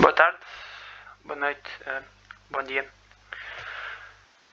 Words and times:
Boa 0.00 0.12
tarde, 0.12 0.38
boa 1.24 1.40
noite, 1.40 1.68
uh, 1.80 2.04
bom 2.50 2.62
dia. 2.62 2.88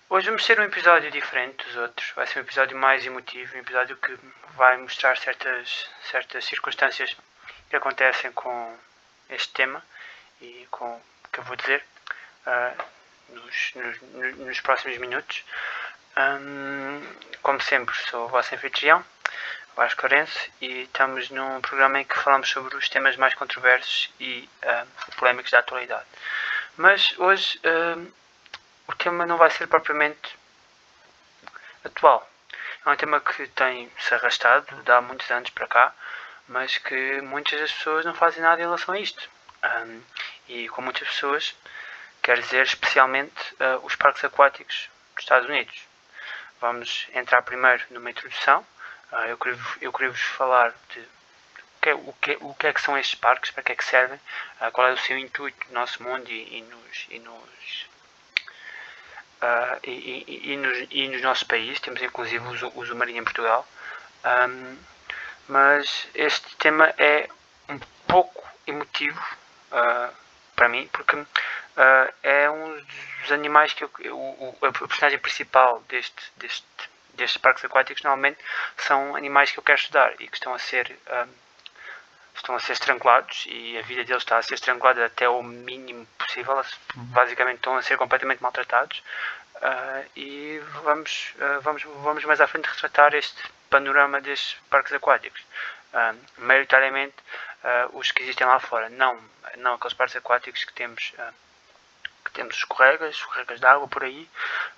Hoje 0.09 0.25
vamos 0.25 0.43
ter 0.43 0.59
um 0.59 0.63
episódio 0.63 1.11
diferente 1.11 1.63
dos 1.67 1.75
outros. 1.75 2.11
Vai 2.15 2.25
ser 2.25 2.39
um 2.39 2.41
episódio 2.41 2.75
mais 2.75 3.05
emotivo, 3.05 3.55
um 3.55 3.59
episódio 3.59 3.95
que 3.97 4.17
vai 4.55 4.75
mostrar 4.77 5.15
certas, 5.17 5.87
certas 6.09 6.45
circunstâncias 6.45 7.15
que 7.69 7.75
acontecem 7.75 8.31
com 8.31 8.75
este 9.29 9.53
tema 9.53 9.85
e 10.41 10.67
com 10.71 10.95
o 10.95 11.01
que 11.31 11.39
eu 11.39 11.43
vou 11.43 11.55
dizer 11.55 11.85
uh, 12.47 12.83
nos, 13.35 13.73
nos, 13.75 14.37
nos, 14.37 14.59
próximos 14.61 14.97
minutos. 14.97 15.45
Um, 16.17 17.05
como 17.43 17.61
sempre, 17.61 17.95
sou 18.09 18.25
o 18.25 18.29
vosso 18.29 18.55
anfitrião, 18.55 19.05
Vasco 19.75 20.03
Lourenço, 20.03 20.39
e 20.61 20.83
estamos 20.83 21.29
num 21.29 21.59
programa 21.59 21.99
em 21.99 22.05
que 22.05 22.17
falamos 22.17 22.49
sobre 22.49 22.77
os 22.77 22.87
temas 22.87 23.17
mais 23.17 23.33
controversos 23.33 24.09
e 24.21 24.49
uh, 24.63 25.15
polémicos 25.17 25.51
da 25.51 25.59
atualidade. 25.59 26.05
Mas 26.77 27.13
hoje 27.19 27.59
uh, 27.59 28.13
o 28.87 28.95
tema 28.95 29.25
não 29.25 29.35
vai 29.35 29.49
ser 29.51 29.67
propriamente 29.67 30.37
atual. 31.83 32.25
É 32.85 32.89
um 32.89 32.95
tema 32.95 33.19
que 33.19 33.47
tem 33.47 33.91
se 33.99 34.13
arrastado 34.13 34.81
de 34.81 34.91
há 34.91 35.01
muitos 35.01 35.29
anos 35.29 35.49
para 35.49 35.67
cá, 35.67 35.93
mas 36.47 36.77
que 36.77 37.19
muitas 37.19 37.59
das 37.59 37.73
pessoas 37.73 38.05
não 38.05 38.13
fazem 38.13 38.41
nada 38.41 38.61
em 38.61 38.65
relação 38.65 38.95
a 38.95 38.99
isto. 38.99 39.29
Um, 39.61 40.01
e 40.47 40.69
com 40.69 40.81
muitas 40.81 41.05
pessoas, 41.09 41.53
quer 42.23 42.39
dizer 42.39 42.63
especialmente 42.63 43.53
uh, 43.55 43.85
os 43.85 43.93
parques 43.97 44.23
aquáticos 44.23 44.89
dos 45.15 45.23
Estados 45.25 45.49
Unidos. 45.49 45.81
Vamos 46.61 47.07
entrar 47.13 47.41
primeiro 47.41 47.83
numa 47.89 48.09
introdução 48.09 48.65
ah, 49.11 49.27
eu, 49.27 49.37
queria, 49.37 49.59
eu 49.81 49.93
queria 49.93 50.11
vos 50.11 50.21
falar 50.21 50.73
de 50.93 50.99
o 50.99 51.81
que, 51.81 51.93
o, 51.93 52.13
que, 52.19 52.37
o 52.41 52.55
é 52.67 52.73
que 52.73 52.81
são 52.81 52.97
estes 52.97 53.15
parques, 53.15 53.51
para 53.51 53.61
que 53.61 53.71
é 53.71 53.75
que 53.75 53.85
servem, 53.85 54.19
uh, 54.59 54.71
qual 54.71 54.87
é 54.87 54.93
o 54.93 54.97
seu 54.97 55.17
intuito 55.17 55.67
no 55.67 55.75
nosso 55.75 56.01
mundo 56.01 56.27
e, 56.31 56.57
e 56.57 56.61
nos, 56.63 57.05
e 57.09 57.19
nos, 57.19 57.89
uh, 59.41 59.79
e, 59.83 60.23
e, 60.27 60.53
e, 60.53 60.57
nos, 60.57 60.87
e 60.89 61.07
nos 61.07 61.21
nossos 61.21 61.43
países. 61.43 61.79
Temos 61.79 62.01
inclusive 62.01 62.43
o 62.43 62.79
uso 62.79 62.95
marinho 62.95 63.21
em 63.21 63.23
Portugal. 63.23 63.67
Um, 64.25 64.77
mas 65.47 66.07
este 66.15 66.55
tema 66.57 66.91
é 66.97 67.29
um 67.69 67.79
pouco 68.07 68.43
emotivo 68.65 69.21
uh, 69.71 70.13
para 70.55 70.69
mim, 70.69 70.87
porque 70.91 71.15
uh, 71.15 71.27
é 72.23 72.49
um 72.49 72.83
dos 73.21 73.31
animais 73.31 73.73
que 73.73 73.83
eu, 73.83 74.17
o, 74.17 74.57
o, 74.59 74.65
a 74.65 74.71
personagem 74.71 75.19
principal 75.19 75.83
deste, 75.87 76.31
deste 76.37 76.65
destes 77.15 77.37
parques 77.41 77.65
aquáticos 77.65 78.03
normalmente 78.03 78.39
são 78.77 79.15
animais 79.15 79.51
que 79.51 79.59
eu 79.59 79.63
quero 79.63 79.79
estudar 79.79 80.13
e 80.19 80.27
que 80.27 80.35
estão 80.37 80.53
a 80.53 80.59
ser 80.59 80.97
um, 81.09 81.45
estão 82.35 82.55
a 82.55 82.59
ser 82.59 82.73
estrangulados 82.73 83.45
e 83.47 83.77
a 83.77 83.81
vida 83.81 84.03
deles 84.03 84.23
está 84.23 84.37
a 84.37 84.41
ser 84.41 84.55
estrangulada 84.55 85.05
até 85.05 85.27
o 85.27 85.41
mínimo 85.41 86.05
possível. 86.17 86.61
Basicamente 86.95 87.57
estão 87.57 87.77
a 87.77 87.81
ser 87.81 87.97
completamente 87.97 88.41
maltratados. 88.41 89.01
Uh, 89.55 90.09
e 90.17 90.61
vamos 90.83 91.33
uh, 91.37 91.61
vamos 91.61 91.83
vamos 91.83 92.25
mais 92.25 92.41
à 92.41 92.47
frente 92.47 92.67
retratar 92.67 93.15
este 93.15 93.41
panorama 93.69 94.19
destes 94.19 94.57
parques 94.69 94.93
aquáticos. 94.93 95.41
Uh, 95.93 96.17
maioritariamente 96.37 97.15
os 97.93 98.11
que 98.11 98.21
existem 98.21 98.45
lá 98.45 98.59
fora. 98.59 98.89
Não 98.89 99.19
não 99.57 99.73
aqueles 99.73 99.93
parques 99.93 100.15
aquáticos 100.15 100.63
que 100.65 100.73
temos 100.73 101.13
temos 102.31 102.55
escorregas, 102.55 103.15
escorregas 103.15 103.59
de 103.59 103.65
água 103.65 103.87
por 103.87 104.03
aí, 104.03 104.29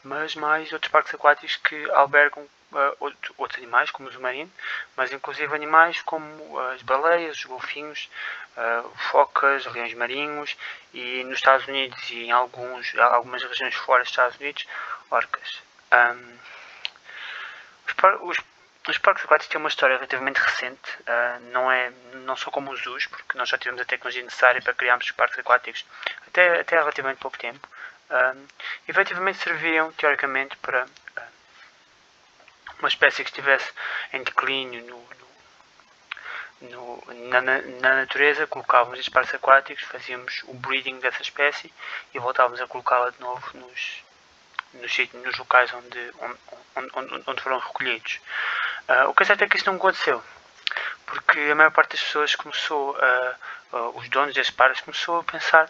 mas 0.03 0.35
mais 0.35 0.71
outros 0.71 0.91
parques 0.91 1.13
aquáticos 1.13 1.55
que 1.57 1.89
albergam 1.91 2.43
uh, 2.43 2.97
outro, 2.99 3.33
outros 3.37 3.57
animais, 3.57 3.91
como 3.91 4.09
o 4.09 4.11
submarino, 4.11 4.51
mas 4.95 5.11
inclusive 5.11 5.53
animais 5.53 6.01
como 6.01 6.59
as 6.71 6.81
baleias, 6.81 7.37
os 7.37 7.45
golfinhos, 7.45 8.09
uh, 8.57 8.89
focas, 9.11 9.65
leões 9.65 9.93
marinhos 9.93 10.57
e 10.93 11.23
nos 11.25 11.37
Estados 11.37 11.67
Unidos 11.67 12.09
e 12.09 12.25
em 12.25 12.31
alguns, 12.31 12.95
algumas 12.97 13.43
regiões 13.43 13.75
fora 13.75 14.03
dos 14.03 14.11
Estados 14.11 14.37
Unidos, 14.39 14.67
orcas. 15.09 15.61
Um, 15.93 16.37
os 18.27 18.37
os 18.87 18.97
parques 18.97 19.25
aquáticos 19.25 19.47
têm 19.47 19.59
uma 19.59 19.69
história 19.69 19.95
relativamente 19.95 20.37
recente, 20.37 20.89
uh, 21.01 21.39
não, 21.51 21.71
é, 21.71 21.91
não 22.13 22.35
são 22.35 22.51
como 22.51 22.71
os 22.71 22.81
zoos, 22.81 23.05
porque 23.07 23.37
nós 23.37 23.49
já 23.49 23.57
tivemos 23.57 23.81
a 23.81 23.85
tecnologia 23.85 24.23
necessária 24.23 24.61
para 24.61 24.73
criarmos 24.73 25.05
os 25.05 25.11
parques 25.11 25.37
aquáticos 25.39 25.85
até, 26.27 26.61
até 26.61 26.75
há 26.75 26.79
relativamente 26.79 27.19
pouco 27.19 27.37
tempo. 27.37 27.67
Uh, 28.09 28.47
efetivamente 28.87 29.39
serviam, 29.39 29.91
teoricamente, 29.93 30.55
para 30.57 30.85
uh, 30.85 31.21
uma 32.79 32.87
espécie 32.87 33.23
que 33.23 33.29
estivesse 33.29 33.71
em 34.13 34.23
declínio 34.23 34.85
no, 34.85 35.07
no, 36.61 37.03
na, 37.29 37.41
na, 37.41 37.95
natureza, 37.95 38.47
colocávamos 38.47 38.99
estes 38.99 39.13
parques 39.13 39.33
aquáticos, 39.35 39.83
fazíamos 39.83 40.43
o 40.45 40.53
breeding 40.53 40.99
dessa 40.99 41.21
espécie 41.21 41.73
e 42.13 42.19
voltávamos 42.19 42.61
a 42.61 42.67
colocá-la 42.67 43.11
de 43.11 43.19
novo 43.19 43.45
nos, 43.57 44.03
nos, 44.73 44.97
nos 45.13 45.37
locais 45.37 45.73
onde, 45.73 46.11
onde, 46.75 46.89
onde, 46.93 47.23
onde 47.27 47.41
foram 47.41 47.59
recolhidos. 47.59 48.19
Uh, 48.87 49.09
o 49.09 49.13
que 49.13 49.23
é 49.23 49.25
certo 49.25 49.43
é 49.43 49.49
que 49.49 49.57
isso 49.57 49.65
não 49.65 49.75
aconteceu, 49.75 50.23
porque 51.05 51.39
a 51.51 51.55
maior 51.55 51.71
parte 51.71 51.91
das 51.91 52.03
pessoas 52.03 52.35
começou, 52.35 52.95
uh, 52.95 53.75
uh, 53.75 53.97
os 53.97 54.07
donos 54.07 54.33
desses 54.33 54.49
parques 54.49 54.79
começou 54.79 55.19
a 55.19 55.23
pensar 55.25 55.69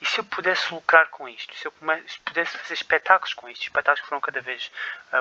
e 0.00 0.06
se 0.06 0.18
eu 0.18 0.24
pudesse 0.24 0.74
lucrar 0.74 1.08
com 1.08 1.28
isto, 1.28 1.54
se 1.54 1.66
eu 1.66 1.72
se 2.08 2.18
pudesse 2.20 2.58
fazer 2.58 2.74
espetáculos 2.74 3.32
com 3.34 3.48
isto, 3.48 3.62
espetáculos 3.62 4.08
foram 4.08 4.20
cada 4.20 4.40
vez 4.40 4.70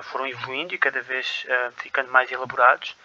foram 0.04 0.28
evoluindo 0.28 0.74
e 0.76 0.78
cada 0.78 1.02
vez 1.02 1.48
ficando 1.78 2.12
mais 2.12 2.32
elaborados, 2.32 2.96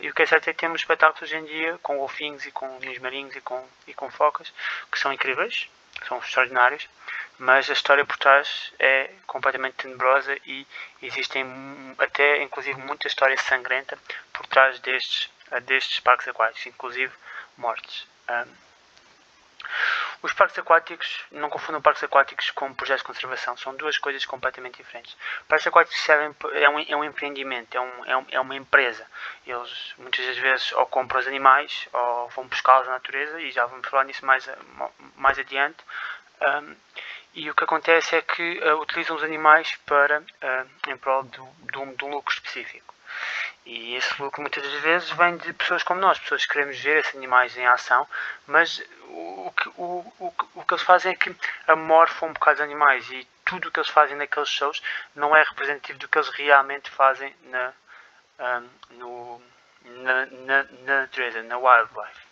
e 0.00 0.08
o 0.08 0.14
que 0.14 0.22
é 0.22 0.26
certo 0.26 0.48
é 0.48 0.54
que 0.54 0.58
temos 0.58 0.80
espetáculos 0.80 1.20
hoje 1.20 1.36
em 1.36 1.44
dia 1.44 1.78
com 1.82 1.98
golfinhos 1.98 2.46
e 2.46 2.50
com 2.50 2.78
linhos 2.78 2.98
marinhos 2.98 3.36
e 3.36 3.42
com, 3.42 3.62
e 3.86 3.92
com 3.92 4.10
focas 4.10 4.50
que 4.90 4.98
são 4.98 5.12
incríveis, 5.12 5.68
são 6.08 6.16
extraordinários, 6.16 6.88
mas 7.38 7.68
a 7.68 7.72
história 7.72 8.04
por 8.04 8.16
trás 8.16 8.72
é 8.78 9.10
completamente 9.26 9.74
tenebrosa 9.74 10.36
e 10.46 10.66
existem 11.02 11.44
até 11.98 12.42
inclusive 12.42 12.80
muita 12.80 13.06
história 13.06 13.36
sangrenta 13.36 13.98
por 14.32 14.46
trás 14.46 14.78
destes, 14.80 15.30
destes 15.62 16.00
parques 16.00 16.28
aquáticos, 16.28 16.66
inclusive 16.66 17.12
mortes. 17.56 18.06
Um, 18.28 18.66
os 20.22 20.32
parques 20.32 20.58
aquáticos, 20.58 21.24
não 21.30 21.50
confundam 21.50 21.82
parques 21.82 22.02
aquáticos 22.02 22.50
com 22.50 22.72
projetos 22.72 23.02
de 23.02 23.06
conservação, 23.06 23.56
são 23.56 23.74
duas 23.76 23.98
coisas 23.98 24.24
completamente 24.24 24.78
diferentes. 24.78 25.16
Parques 25.46 25.66
aquáticos 25.66 26.00
servem, 26.00 26.34
é, 26.54 26.68
um, 26.68 26.78
é 26.80 26.96
um 26.96 27.04
empreendimento, 27.04 27.76
é, 27.76 27.80
um, 27.80 28.04
é, 28.04 28.16
um, 28.16 28.26
é 28.30 28.40
uma 28.40 28.54
empresa. 28.54 29.06
Eles 29.46 29.94
muitas 29.98 30.24
das 30.26 30.38
vezes 30.38 30.72
ou 30.72 30.86
compram 30.86 31.20
os 31.20 31.26
animais 31.26 31.88
ou 31.92 32.28
vão 32.30 32.46
buscá-los 32.46 32.86
na 32.86 32.94
natureza, 32.94 33.40
e 33.40 33.50
já 33.50 33.66
vamos 33.66 33.86
falar 33.88 34.04
nisso 34.04 34.24
mais, 34.24 34.48
mais 35.16 35.38
adiante. 35.38 35.84
Um, 36.40 36.76
e 37.36 37.50
o 37.50 37.54
que 37.54 37.64
acontece 37.64 38.16
é 38.16 38.22
que 38.22 38.58
uh, 38.60 38.80
utilizam 38.80 39.14
os 39.14 39.22
animais 39.22 39.76
para, 39.84 40.20
uh, 40.20 40.90
em 40.90 40.96
prol 40.96 41.22
de, 41.24 41.38
de, 41.70 41.78
um, 41.78 41.94
de 41.94 42.04
um 42.06 42.10
lucro 42.10 42.34
específico. 42.34 42.94
E 43.66 43.94
esse 43.94 44.20
lucro 44.20 44.40
muitas 44.40 44.62
das 44.62 44.80
vezes 44.80 45.10
vem 45.10 45.36
de 45.36 45.52
pessoas 45.52 45.82
como 45.82 46.00
nós, 46.00 46.18
pessoas 46.18 46.46
que 46.46 46.52
queremos 46.52 46.78
ver 46.80 46.98
esses 46.98 47.14
animais 47.14 47.54
em 47.56 47.66
ação, 47.66 48.08
mas 48.46 48.82
o, 49.08 49.52
que, 49.54 49.68
o, 49.76 50.12
o, 50.18 50.34
o 50.54 50.64
que 50.64 50.74
eles 50.74 50.82
fazem 50.82 51.12
é 51.12 51.14
que 51.14 51.36
amorfam 51.66 52.28
um 52.28 52.32
bocado 52.32 52.56
os 52.56 52.64
animais 52.64 53.06
e 53.10 53.28
tudo 53.44 53.68
o 53.68 53.70
que 53.70 53.80
eles 53.80 53.90
fazem 53.90 54.16
naqueles 54.16 54.48
shows 54.48 54.82
não 55.14 55.36
é 55.36 55.42
representativo 55.42 55.98
do 55.98 56.08
que 56.08 56.16
eles 56.16 56.30
realmente 56.30 56.90
fazem 56.90 57.34
na, 57.44 57.72
um, 58.38 58.68
no, 58.96 59.42
na, 59.84 60.26
na, 60.26 60.64
na 60.64 61.00
natureza, 61.02 61.42
na 61.42 61.58
wildlife. 61.58 62.26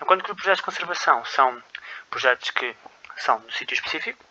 Enquanto 0.00 0.22
que 0.22 0.30
os 0.30 0.36
projetos 0.36 0.58
de 0.58 0.64
conservação 0.64 1.24
são 1.24 1.60
projetos 2.08 2.50
que 2.50 2.76
são 3.16 3.40
no 3.40 3.50
sítio 3.50 3.74
específico, 3.74 4.27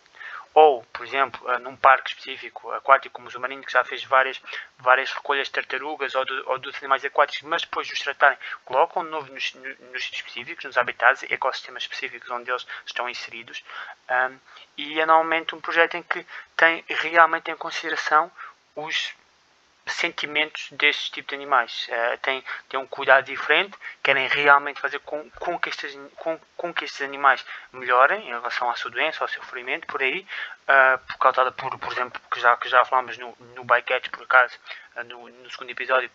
ou, 0.54 0.84
por 0.94 1.06
exemplo, 1.06 1.46
uh, 1.48 1.60
num 1.60 1.76
parque 1.76 2.10
específico 2.10 2.72
aquático 2.72 3.14
como 3.14 3.28
o 3.28 3.32
Zumarinho, 3.32 3.64
que 3.64 3.72
já 3.72 3.84
fez 3.84 4.04
várias, 4.04 4.42
várias 4.78 5.12
recolhas 5.12 5.48
de 5.48 5.54
tartarugas 5.54 6.16
ou, 6.16 6.26
de, 6.26 6.34
ou 6.46 6.58
dos 6.58 6.76
animais 6.78 7.04
aquáticos, 7.06 7.48
mas 7.48 7.62
depois 7.62 7.88
de 7.88 7.94
os 7.94 8.00
tratarem, 8.00 8.38
colocam 8.66 9.04
de 9.04 9.10
novo 9.10 9.32
nos, 9.32 9.54
nos, 9.54 10.04
específicos, 10.12 10.66
nos 10.66 10.78
habitats, 10.78 11.24
ecossistemas 11.24 11.84
específicos 11.84 12.30
onde 12.30 12.50
eles 12.50 12.66
estão 12.86 13.10
inseridos, 13.10 13.64
um, 14.10 14.40
e 14.78 15.00
é 15.00 15.06
normalmente 15.06 15.56
um 15.56 15.62
projeto 15.62 15.96
em 15.96 16.04
que 16.04 16.26
tem 16.56 16.84
realmente 16.88 17.52
em 17.52 17.56
consideração 17.56 18.32
os 18.76 19.14
sentimentos 19.88 20.70
deste 20.72 21.12
tipo 21.12 21.30
de 21.30 21.36
animais. 21.36 21.88
Uh, 21.90 22.18
têm, 22.20 22.44
têm 22.70 22.80
um 22.80 22.88
cuidado 22.88 23.26
diferente, 23.26 23.78
querem 24.04 24.28
realmente 24.28 24.80
fazer 24.80 25.00
com, 25.00 25.30
com, 25.32 25.58
que 25.60 25.70
estes, 25.70 25.98
com, 26.16 26.40
com 26.56 26.74
que 26.74 26.86
estes 26.86 27.02
animais 27.02 27.46
melhorem 27.72 28.28
em 28.28 28.30
relação 28.30 28.70
à 28.70 28.76
sua 28.76 28.92
doença, 28.92 29.24
ao 29.24 29.28
seu 29.28 29.42
ferimento, 29.44 29.88
por 29.88 30.02
aí, 30.02 30.26
uh, 30.64 30.98
por 31.08 31.18
causada 31.18 31.52
por, 31.52 31.78
por 31.80 31.92
exemplo, 31.92 32.22
que 32.32 32.40
já, 32.40 32.56
que 32.58 32.70
já 32.70 32.84
falamos 32.86 33.18
no, 33.18 33.36
no 33.56 33.64
bycatch, 33.64 34.10
por 34.10 34.24
acaso, 34.24 34.58
uh, 34.96 35.04
no, 35.04 35.30
no 35.30 35.52
segundo 35.52 35.72
episódio, 35.72 36.10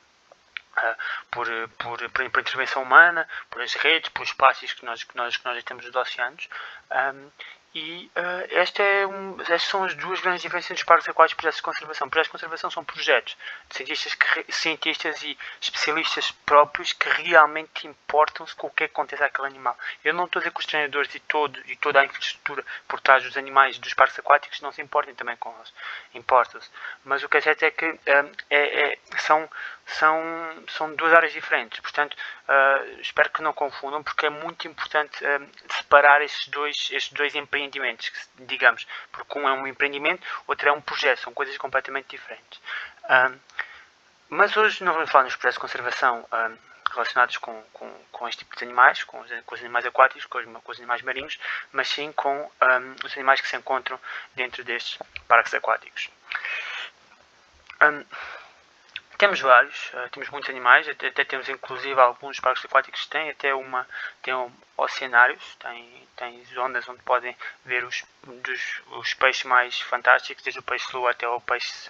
Uh, 0.75 0.97
por, 1.31 1.47
por, 1.77 1.99
por, 2.11 2.31
por, 2.31 2.41
intervenção 2.41 2.83
humana, 2.83 3.29
por 3.51 3.61
as 3.61 3.75
redes, 3.75 4.09
por 4.09 4.23
os 4.23 4.31
espaços 4.31 4.73
que 4.73 4.87
nós, 4.87 5.05
que 5.05 5.15
nós, 5.15 5.37
que 5.37 5.45
nós 5.45 5.63
temos 5.65 5.85
nos 5.85 5.95
oceanos. 5.95 6.49
Um, 6.91 7.31
E 7.75 8.11
uh, 8.15 8.49
esta 8.51 8.83
é 8.83 9.07
um, 9.07 9.41
estas 9.41 9.63
são 9.63 9.85
as 9.85 9.95
duas 9.95 10.21
grandes 10.21 10.43
diferenças 10.43 10.71
entre 10.71 10.83
os 10.83 10.87
parques 10.87 11.09
aquáticos 11.09 11.33
e 11.33 11.37
projetos 11.37 11.57
de 11.57 11.63
conservação. 11.63 12.09
Projetos 12.11 12.29
de 12.29 12.33
conservação 12.33 12.71
são 12.71 12.85
projetos 12.85 13.37
de 13.71 13.77
cientistas, 13.77 14.15
que, 14.15 14.53
cientistas 14.53 15.23
e 15.23 15.39
especialistas 15.59 16.31
próprios 16.45 16.93
que 16.93 17.09
realmente 17.09 17.87
importam-se 17.87 18.55
com 18.55 18.67
o 18.67 18.71
que 18.71 18.85
acontece 18.85 19.25
àquele 19.25 19.49
animal. 19.49 19.77
Eu 20.05 20.13
não 20.13 20.27
estou 20.27 20.41
a 20.41 20.43
dizer 20.43 20.53
que 20.53 20.61
os 20.61 20.67
treinadores 20.67 21.15
e, 21.15 21.21
todo, 21.21 21.59
e 21.67 21.75
toda 21.77 22.01
a 22.01 22.05
infraestrutura 22.05 22.63
por 22.87 23.01
trás 23.01 23.25
dos 23.25 23.39
animais 23.39 23.79
dos 23.79 23.95
parques 23.95 24.19
aquáticos 24.19 24.61
não 24.61 24.71
se 24.71 24.83
importem 24.83 25.15
também 25.15 25.37
com 25.37 25.55
eles. 25.57 25.73
Importam-se. 26.15 26.69
Mas 27.05 27.23
o 27.23 27.29
que 27.29 27.39
é 27.39 27.41
certo 27.41 27.63
é 27.63 27.71
que 27.71 27.87
uh, 27.87 28.33
é, 28.51 28.93
é, 28.93 28.99
são 29.17 29.49
são, 29.87 30.21
são 30.69 30.95
duas 30.95 31.13
áreas 31.13 31.33
diferentes. 31.33 31.81
Portanto, 31.81 32.15
uh, 32.15 33.01
espero 33.01 33.31
que 33.31 33.43
não 33.43 33.53
confundam, 33.53 34.03
porque 34.03 34.27
é 34.27 34.31
muito 34.31 34.67
importante 34.67 35.25
uh, 35.25 35.49
separar 35.77 36.23
estes 36.23 36.49
dois, 36.49 36.89
estes 36.91 37.13
dois 37.13 37.35
empreendimentos, 37.35 38.11
digamos, 38.39 38.87
porque 39.11 39.39
um 39.39 39.49
é 39.49 39.53
um 39.53 39.67
empreendimento, 39.67 40.27
outro 40.47 40.69
é 40.69 40.73
um 40.73 40.81
projeto, 40.81 41.21
são 41.21 41.35
coisas 41.35 41.57
completamente 41.59 42.09
diferentes. 42.09 42.61
Uh, 43.05 43.39
mas 44.29 44.57
hoje 44.57 44.83
não 44.83 44.95
vamos 44.95 45.11
falar 45.11 45.25
nos 45.25 45.37
projetos 45.37 45.57
de 45.57 45.61
conservação 45.61 46.27
relacionados 46.93 47.37
com, 47.39 47.63
com, 47.73 47.91
com 48.11 48.29
este 48.29 48.45
tipo 48.45 48.57
de 48.57 48.65
animais, 48.65 49.03
com 49.05 49.21
os, 49.21 49.31
com 49.45 49.55
os 49.55 49.61
animais 49.61 49.87
aquáticos, 49.87 50.27
com 50.27 50.39
os, 50.39 50.45
com 50.45 50.73
os, 50.73 50.79
animais 50.79 51.03
marinhos, 51.03 51.39
mas 51.73 51.89
sim 51.89 52.13
com 52.13 52.39
um, 52.39 52.95
os 53.05 53.13
animais 53.15 53.41
que 53.41 53.49
se 53.49 53.57
encontram 53.57 53.99
dentro 54.35 54.63
destes 54.65 54.99
parques 55.27 55.53
aquáticos. 55.55 56.11
Um, 57.83 58.05
temos 59.23 59.39
vários, 59.39 59.93
uh, 59.95 60.09
temos 60.11 60.29
muitos 60.31 60.51
animais, 60.51 60.89
até, 60.89 61.07
até, 61.07 61.23
temos 61.23 61.49
inclusive 61.49 62.01
alguns 62.01 62.41
parques 62.41 62.65
aquáticos 62.65 63.05
que 63.05 63.11
têm 63.11 63.31
até 63.31 63.55
uma, 63.55 63.87
têm 64.21 64.35
um, 64.35 64.51
oceanários, 64.77 65.55
têm, 65.61 66.09
têm 66.17 66.45
zonas 66.47 66.89
onde 66.89 67.01
podem 67.05 67.37
ver 67.65 67.85
os, 67.85 68.03
dos, 68.25 68.83
os 68.99 69.15
peixes 69.15 69.45
mais 69.45 69.81
fantásticos, 69.83 70.43
desde 70.43 70.59
o 70.59 70.63
peixe 70.65 70.89
lua 70.93 71.13
até 71.13 71.29
o 71.29 71.41
peixe, 71.41 71.89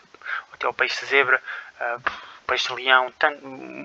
até 0.53 0.69
o 0.69 0.75
peixe 0.75 1.07
zebra, 1.07 1.43
uh, 1.81 2.03
peixe 2.47 2.71
leão, 2.75 3.11
tem 3.13 3.35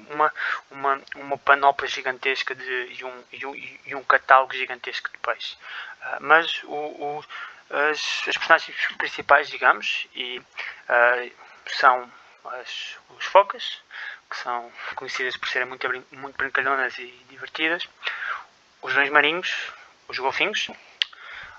uma, 0.10 0.34
uma, 0.70 1.02
uma 1.16 1.38
panóplia 1.38 1.88
gigantesca 1.88 2.54
de, 2.54 2.98
e, 3.00 3.06
um, 3.06 3.24
e, 3.32 3.46
um, 3.46 3.56
e 3.86 3.96
um 3.96 4.04
catálogo 4.04 4.54
gigantesco 4.54 5.10
de 5.10 5.18
peixes. 5.20 5.54
Uh, 5.54 6.18
mas 6.20 6.64
o, 6.66 6.76
o, 6.76 7.24
as, 7.70 8.28
as 8.28 8.38
personagens 8.38 8.88
principais, 8.98 9.48
digamos, 9.48 10.06
e, 10.14 10.42
são 11.68 12.12
as, 12.50 12.98
os 13.18 13.26
focas, 13.26 13.82
que 14.30 14.38
são 14.38 14.72
conhecidas 14.96 15.38
por 15.38 15.48
serem 15.50 15.68
muito, 15.68 15.88
muito 16.12 16.38
brincalhonas 16.38 16.98
e 16.98 17.08
divertidas, 17.30 17.88
os 18.82 18.94
leões 18.94 19.10
marinhos, 19.10 19.72
os 20.08 20.18
golfinhos, 20.20 20.70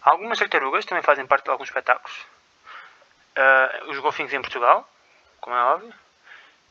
algumas 0.02 0.38
tartarugas 0.38 0.84
também 0.84 1.02
fazem 1.02 1.26
parte 1.26 1.44
de 1.44 1.50
alguns 1.50 1.68
espetáculos, 1.68 2.16
uh, 3.36 3.90
os 3.90 3.98
golfinhos 3.98 4.32
em 4.32 4.40
Portugal, 4.40 4.88
como 5.40 5.54
é 5.56 5.62
óbvio, 5.62 5.94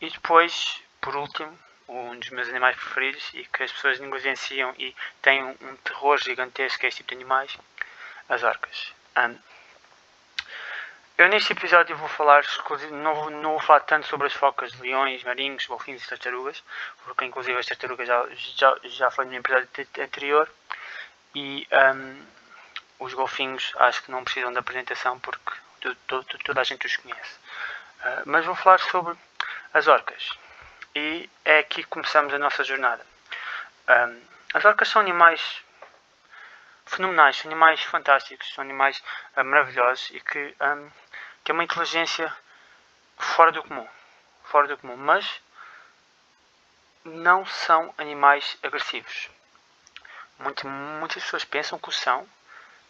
e 0.02 0.10
depois, 0.10 0.82
por 1.02 1.16
último, 1.16 1.58
um 1.88 2.20
dos 2.20 2.30
meus 2.30 2.50
animais 2.50 2.76
preferidos 2.76 3.30
e 3.34 3.46
que 3.46 3.64
as 3.64 3.72
pessoas 3.72 4.00
negligenciam 4.00 4.74
e 4.78 4.96
têm 5.22 5.44
um, 5.44 5.76
terror 5.84 6.18
gigantesco 6.18 6.86
a 6.86 6.90
este 6.90 6.98
tipo 6.98 7.10
de 7.10 7.16
animais, 7.16 7.58
as 8.30 8.44
orcas. 8.44 8.94
Um, 9.18 9.38
eu 11.18 11.28
neste 11.30 11.52
episódio 11.52 11.98
vou 11.98 12.08
falar, 12.10 12.44
não 12.92 13.16
vou, 13.16 13.30
não 13.30 13.52
vou 13.52 13.60
falar 13.60 13.80
tanto 13.82 14.06
sobre 14.06 14.28
as 14.28 14.34
focas, 14.34 14.74
leões, 14.80 15.24
marinhos, 15.24 15.66
golfinhos 15.66 16.04
e 16.04 16.08
tartarugas, 16.08 16.64
porque 17.04 17.26
inclusive 17.26 17.58
as 17.58 17.66
tartarugas 17.66 18.08
já, 18.08 18.28
já, 18.34 18.78
já 18.84 19.12
falei 19.12 19.32
no 19.32 19.38
episódio 19.38 19.68
anterior. 20.00 20.50
E 21.34 21.68
um, 21.72 22.26
os 23.00 23.14
golfinhos 23.14 23.74
acho 23.78 24.04
que 24.04 24.12
não 24.12 24.24
precisam 24.24 24.52
de 24.52 24.60
apresentação 24.60 25.20
porque 25.20 25.52
toda 26.44 26.62
a 26.62 26.64
gente 26.64 26.86
os 26.86 26.96
conhece. 26.98 27.36
Uh, 28.02 28.24
mas 28.26 28.46
vou 28.46 28.56
falar 28.56 28.80
sobre 28.80 29.16
as 29.74 29.88
orcas. 29.88 30.30
E 30.96 31.30
é 31.46 31.60
aqui 31.60 31.84
que 31.84 31.90
começamos 31.90 32.34
a 32.34 32.40
nossa 32.40 32.64
jornada. 32.64 33.06
Um, 33.88 34.22
as 34.54 34.66
orcas 34.66 34.88
são 34.88 35.02
animais 35.02 35.62
fenomenais, 36.86 37.38
são 37.38 37.52
animais 37.52 37.82
fantásticos, 37.84 38.54
são 38.54 38.64
animais 38.64 39.04
uh, 39.36 39.44
maravilhosos 39.44 40.10
e 40.12 40.20
que 40.20 40.56
um, 40.62 40.90
que 41.48 41.52
é 41.52 41.54
uma 41.54 41.64
inteligência 41.64 42.36
fora 43.18 43.54
do 43.54 43.64
comum. 43.64 43.88
Fora 44.44 44.68
do 44.68 44.78
comum, 44.80 44.98
mas 44.98 45.42
não 47.06 47.46
são 47.46 47.94
animais 47.98 48.58
agressivos. 48.62 49.30
Muito, 50.40 50.68
muitas 50.68 51.24
pessoas 51.24 51.46
pensam 51.46 51.80
que 51.80 51.88
o 51.88 51.92
são, 51.94 52.28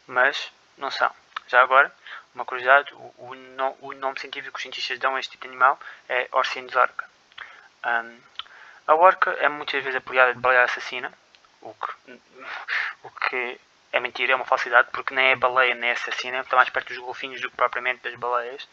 mas 0.07 0.51
não 0.75 0.89
são. 0.89 1.13
Já 1.47 1.61
agora, 1.61 1.93
uma 2.33 2.45
curiosidade, 2.45 2.91
o, 2.95 2.97
o, 2.97 3.77
o 3.81 3.93
nome 3.93 4.19
científico 4.19 4.53
que 4.53 4.57
os 4.57 4.63
cientistas 4.63 4.97
dão 4.97 5.15
a 5.15 5.19
este 5.19 5.33
tipo 5.33 5.43
de 5.43 5.49
animal 5.49 5.79
é 6.09 6.27
Orcinus 6.31 6.75
orca. 6.75 7.07
Um, 7.85 8.19
a 8.87 8.95
orca 8.95 9.33
é 9.33 9.47
muitas 9.47 9.83
vezes 9.83 9.97
apoiada 9.97 10.33
de 10.33 10.39
baleia 10.39 10.63
assassina, 10.63 11.13
o 11.61 11.75
que, 11.75 12.21
o 13.03 13.11
que 13.11 13.61
é 13.91 13.99
mentira, 13.99 14.33
é 14.33 14.35
uma 14.35 14.45
falsidade, 14.45 14.89
porque 14.91 15.13
nem 15.13 15.27
é 15.27 15.35
baleia 15.35 15.75
nem 15.75 15.89
é 15.89 15.93
assassina, 15.93 16.39
está 16.39 16.55
mais 16.55 16.69
perto 16.69 16.89
dos 16.89 16.97
golfinhos 16.97 17.41
do 17.41 17.49
que 17.49 17.57
propriamente 17.57 18.03
das 18.03 18.15
baleias. 18.15 18.67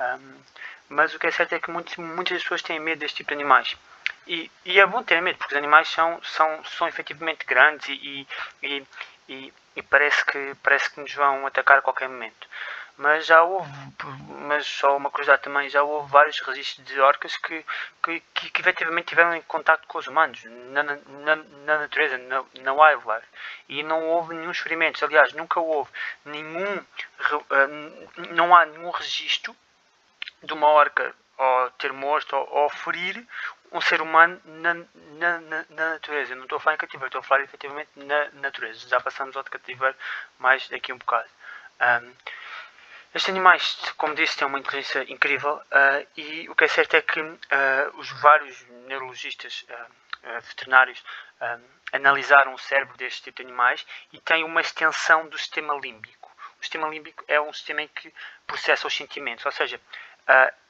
Um, 0.00 0.40
mas 0.88 1.14
o 1.14 1.18
que 1.18 1.26
é 1.26 1.30
certo 1.30 1.54
é 1.54 1.60
que 1.60 1.70
muitos, 1.70 1.96
muitas 1.96 2.42
pessoas 2.42 2.62
têm 2.62 2.80
medo 2.80 3.00
deste 3.00 3.18
tipo 3.18 3.28
de 3.28 3.34
animais. 3.34 3.76
E, 4.26 4.50
e, 4.64 4.78
é 4.78 4.86
bom 4.86 5.02
ter 5.02 5.20
medo, 5.20 5.38
porque 5.38 5.54
os 5.54 5.58
animais 5.58 5.88
são, 5.88 6.22
são, 6.22 6.64
são 6.64 6.88
efetivamente 6.88 7.44
grandes 7.46 7.88
e, 7.88 8.26
e, 8.62 8.86
e, 9.28 9.52
e 9.76 9.82
parece, 9.82 10.24
que, 10.24 10.54
parece 10.62 10.90
que 10.90 11.00
nos 11.00 11.12
vão 11.14 11.46
atacar 11.46 11.78
a 11.78 11.82
qualquer 11.82 12.08
momento 12.08 12.48
mas 13.00 13.24
já 13.24 13.42
houve, 13.42 13.70
mas 14.42 14.66
só 14.66 14.94
uma 14.94 15.10
curiosidade 15.10 15.42
também, 15.42 15.70
já 15.70 15.82
houve 15.82 16.12
vários 16.12 16.38
registros 16.40 16.86
de 16.86 17.00
orcas 17.00 17.34
que, 17.38 17.64
que, 18.02 18.20
que, 18.34 18.50
que 18.50 18.60
efetivamente 18.60 19.06
tiveram 19.06 19.34
em 19.34 19.40
contato 19.40 19.88
com 19.88 19.96
os 19.96 20.06
humanos, 20.06 20.44
na, 20.44 20.82
na, 20.82 20.96
na 21.36 21.78
natureza, 21.78 22.18
na, 22.18 22.44
na 22.60 22.74
wildlife, 22.74 23.26
e 23.70 23.82
não 23.82 24.06
houve 24.06 24.34
nenhum 24.34 24.50
experimento, 24.50 25.02
aliás, 25.02 25.32
nunca 25.32 25.58
houve 25.58 25.90
nenhum, 26.26 26.76
uh, 26.76 28.34
não 28.34 28.54
há 28.54 28.66
nenhum 28.66 28.90
registro 28.90 29.56
de 30.42 30.52
uma 30.52 30.68
orca 30.68 31.14
ou 31.38 31.70
ter 31.70 31.94
morto 31.94 32.36
ou, 32.36 32.68
ferir 32.68 33.26
um 33.72 33.80
ser 33.80 34.02
humano 34.02 34.38
na, 34.44 34.74
na, 34.74 35.40
na, 35.40 35.64
na, 35.70 35.90
natureza. 35.92 36.32
Eu 36.32 36.36
não 36.36 36.42
estou 36.42 36.58
a 36.58 36.60
falar 36.60 36.74
em 36.74 36.78
cativeiro, 36.78 37.06
estou 37.06 37.20
a 37.20 37.24
falar 37.24 37.44
efetivamente 37.44 37.88
na 37.96 38.28
natureza. 38.32 38.86
Já 38.86 39.00
passamos 39.00 39.34
ao 39.36 39.44
cativeiro 39.44 39.96
mais 40.38 40.68
daqui 40.68 40.92
um 40.92 40.98
bocado. 40.98 41.28
Um, 41.80 42.12
estes 43.12 43.28
animais, 43.28 43.76
como 43.96 44.14
disse, 44.14 44.36
têm 44.36 44.46
uma 44.46 44.58
inteligência 44.58 45.04
incrível 45.12 45.54
uh, 45.56 46.06
e 46.16 46.48
o 46.48 46.54
que 46.54 46.64
é 46.64 46.68
certo 46.68 46.94
é 46.94 47.02
que 47.02 47.20
uh, 47.20 47.36
os 47.94 48.08
vários 48.20 48.64
neurologistas 48.86 49.66
uh, 49.68 50.40
veterinários 50.42 51.02
analisaram 51.92 52.52
o 52.52 52.58
cérebro 52.58 52.94
deste 52.98 53.22
tipo 53.22 53.38
de 53.38 53.44
animais 53.44 53.86
e 54.12 54.20
têm 54.20 54.44
uma 54.44 54.60
extensão 54.60 55.26
do 55.26 55.38
sistema 55.38 55.74
límbico. 55.74 56.30
O 56.60 56.62
sistema 56.62 56.86
límbico 56.86 57.24
é 57.26 57.40
um 57.40 57.50
sistema 57.52 57.80
em 57.80 57.88
que 57.88 58.12
processa 58.46 58.86
os 58.86 58.94
sentimentos, 58.94 59.46
ou 59.46 59.50
seja, 59.50 59.80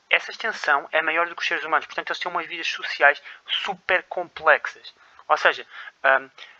essa 0.08 0.30
extensão 0.30 0.88
é 0.92 1.02
maior 1.02 1.28
do 1.28 1.34
que 1.34 1.42
os 1.42 1.48
seres 1.48 1.64
humanos, 1.64 1.86
portanto, 1.86 2.10
eles 2.10 2.20
têm 2.20 2.30
umas 2.30 2.46
vidas 2.46 2.68
sociais 2.68 3.20
super 3.48 4.04
complexas. 4.04 4.94
Ou 5.26 5.36
seja, 5.36 5.66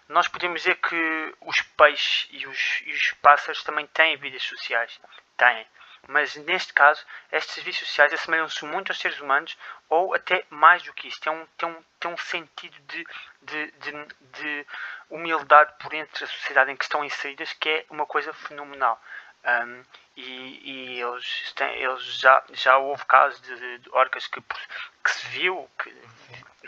nós 0.08 0.26
podemos 0.26 0.62
dizer 0.62 0.74
que 0.74 1.34
os 1.42 1.62
peixes 1.62 2.28
e 2.32 2.48
os, 2.48 2.82
e 2.84 2.92
os 2.92 3.12
pássaros 3.22 3.62
também 3.62 3.86
têm 3.86 4.16
vidas 4.16 4.42
sociais 4.42 4.98
têm. 5.40 5.66
Mas 6.08 6.34
neste 6.36 6.72
caso, 6.72 7.04
estes 7.30 7.54
serviços 7.54 7.86
sociais 7.88 8.12
assemelham-se 8.12 8.64
muito 8.64 8.90
aos 8.90 8.98
seres 8.98 9.20
humanos 9.20 9.56
ou 9.88 10.14
até 10.14 10.44
mais 10.50 10.82
do 10.82 10.92
que 10.92 11.08
isso. 11.08 11.20
Tem 11.20 11.32
um, 11.32 11.46
tem 11.56 11.68
um, 11.68 11.84
tem 11.98 12.10
um 12.10 12.16
sentido 12.16 12.76
de, 12.86 13.06
de, 13.42 13.70
de, 13.72 14.06
de 14.32 14.66
humildade 15.08 15.72
por 15.78 15.92
entre 15.94 16.24
a 16.24 16.28
sociedade 16.28 16.70
em 16.70 16.76
que 16.76 16.84
estão 16.84 17.04
inseridas 17.04 17.52
que 17.52 17.68
é 17.68 17.86
uma 17.90 18.06
coisa 18.06 18.32
fenomenal. 18.32 19.00
Um, 19.44 19.84
e, 20.16 20.96
e 20.96 21.00
eles, 21.00 21.52
têm, 21.54 21.82
eles 21.82 22.02
já, 22.18 22.42
já 22.52 22.76
houve 22.76 23.04
casos 23.06 23.40
de, 23.40 23.78
de 23.78 23.90
orcas 23.90 24.26
que, 24.26 24.40
que 24.40 25.10
se 25.10 25.26
viu, 25.28 25.70
que 25.78 25.94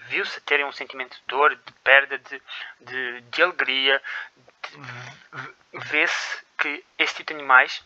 viu-se 0.06 0.40
terem 0.42 0.64
um 0.64 0.72
sentimento 0.72 1.14
de 1.16 1.22
dor, 1.26 1.54
de 1.54 1.72
perda, 1.84 2.18
de, 2.18 2.42
de, 2.80 3.20
de 3.20 3.42
alegria. 3.42 4.02
Vê-se 5.72 6.42
que 6.58 6.84
este 6.98 7.16
tipo 7.18 7.34
de 7.34 7.40
animais 7.40 7.84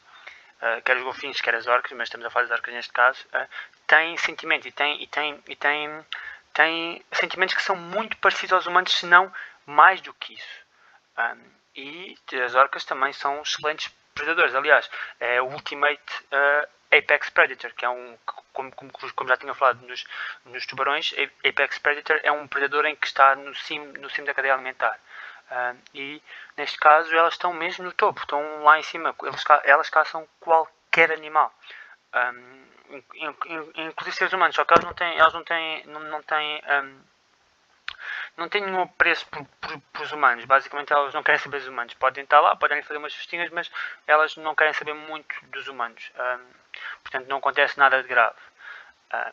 uh, 0.63 0.83
quer 0.83 0.97
os 0.97 1.03
golfinhos, 1.03 1.41
quer 1.41 1.55
as 1.55 1.67
orcas, 1.67 1.93
mas 1.93 2.09
estamos 2.09 2.27
a 2.27 2.31
falar 2.31 2.47
das 2.47 2.59
orcas 2.59 2.75
neste 2.75 2.93
caso, 2.93 3.25
uh, 3.35 3.49
têm 3.87 4.17
sentimentos 4.17 4.67
e 4.67 4.73
têm, 4.73 5.03
e 5.03 5.07
têm, 5.07 5.43
e 5.49 5.57
têm, 5.57 6.07
têm 6.55 7.05
sentimentos 7.13 7.55
que 7.55 7.63
são 7.63 7.77
muito 7.77 8.17
parecidos 8.19 8.53
aos 8.53 8.67
humanos, 8.67 8.93
se 8.93 9.07
não 9.07 9.33
mais 9.67 10.01
do 10.01 10.15
que 10.15 10.35
isso. 10.35 10.67
Um, 11.19 11.57
e 11.75 12.17
as 12.45 12.55
orcas 12.55 12.85
também 12.85 13.13
são 13.13 13.43
excelentes 13.43 13.93
predadores. 14.15 14.55
Aliás, 14.55 14.89
é 15.21 15.43
o 15.43 15.47
Ultimate 15.47 16.01
uh, 16.33 16.69
Apex 16.97 17.29
Predator, 17.31 17.73
que 17.75 17.85
é 17.85 17.89
um, 17.89 18.17
como, 18.53 18.73
como, 18.75 18.93
como, 18.93 19.29
já 19.29 19.37
tinha 19.37 19.55
falado 19.55 19.87
nos, 19.87 20.05
nos 20.47 20.65
tubarões, 20.67 21.15
Apex 21.45 21.79
Predator 21.79 22.21
é 22.23 22.33
um 22.33 22.47
predador 22.47 22.87
em 22.87 22.97
que 22.97 23.07
está 23.07 23.35
no 23.37 23.55
cimo, 23.55 23.93
no 23.99 24.09
cimo 24.09 24.27
da 24.27 24.35
cadeia 24.35 24.55
alimentar. 24.55 24.99
Uh, 25.51 25.79
e 25.95 26.23
neste 26.57 26.79
caso 26.79 27.15
elas 27.15 27.35
estão 27.35 27.53
mesmo 27.53 27.85
no 27.85 27.93
topo, 27.93 28.21
estão 28.21 28.65
lá 28.65 28.79
em 28.79 28.83
cima, 28.83 29.15
elas, 29.23 29.45
elas 29.65 29.91
caçam 29.91 30.27
qualquer 30.41 31.13
animal. 31.13 31.53
Um, 32.15 32.67
inclusive 33.77 34.17
seres 34.17 34.33
humanos, 34.33 34.55
só 34.57 34.65
que 34.65 34.73
elas 34.73 34.85
não 34.85 34.95
têm, 34.95 35.19
elas 35.19 35.35
não 35.35 35.45
têm, 35.45 35.87
não, 35.87 36.01
não 36.01 36.23
têm, 36.23 36.63
um, 36.69 37.01
não 38.37 38.49
têm 38.49 38.63
nenhum 38.63 38.83
apreço 38.83 39.27
por, 39.27 39.47
os 40.03 40.13
humanos. 40.13 40.45
Basicamente 40.45 40.93
elas 40.93 41.15
não 41.15 41.23
querem 41.23 41.41
saber 41.41 41.59
dos 41.59 41.69
humanos. 41.69 41.95
Podem 41.95 42.25
estar 42.25 42.41
lá, 42.41 42.55
podem 42.57 42.83
fazer 42.83 42.99
umas 42.99 43.15
festinhas, 43.15 43.51
mas 43.51 43.71
elas 44.07 44.37
não 44.37 44.55
querem 44.55 44.73
saber 44.73 44.95
muito 44.95 45.35
dos 45.47 45.69
humanos. 45.69 46.11
Um, 46.17 46.47
portanto 47.03 47.29
não 47.29 47.39
acontece 47.39 47.79
nada 47.79 48.03
de 48.03 48.09
grave. 48.09 48.37
Uh, 49.13 49.33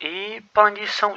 e, 0.00 0.40
para 0.52 0.64
além 0.64 0.74
disso, 0.74 0.98
são, 0.98 1.14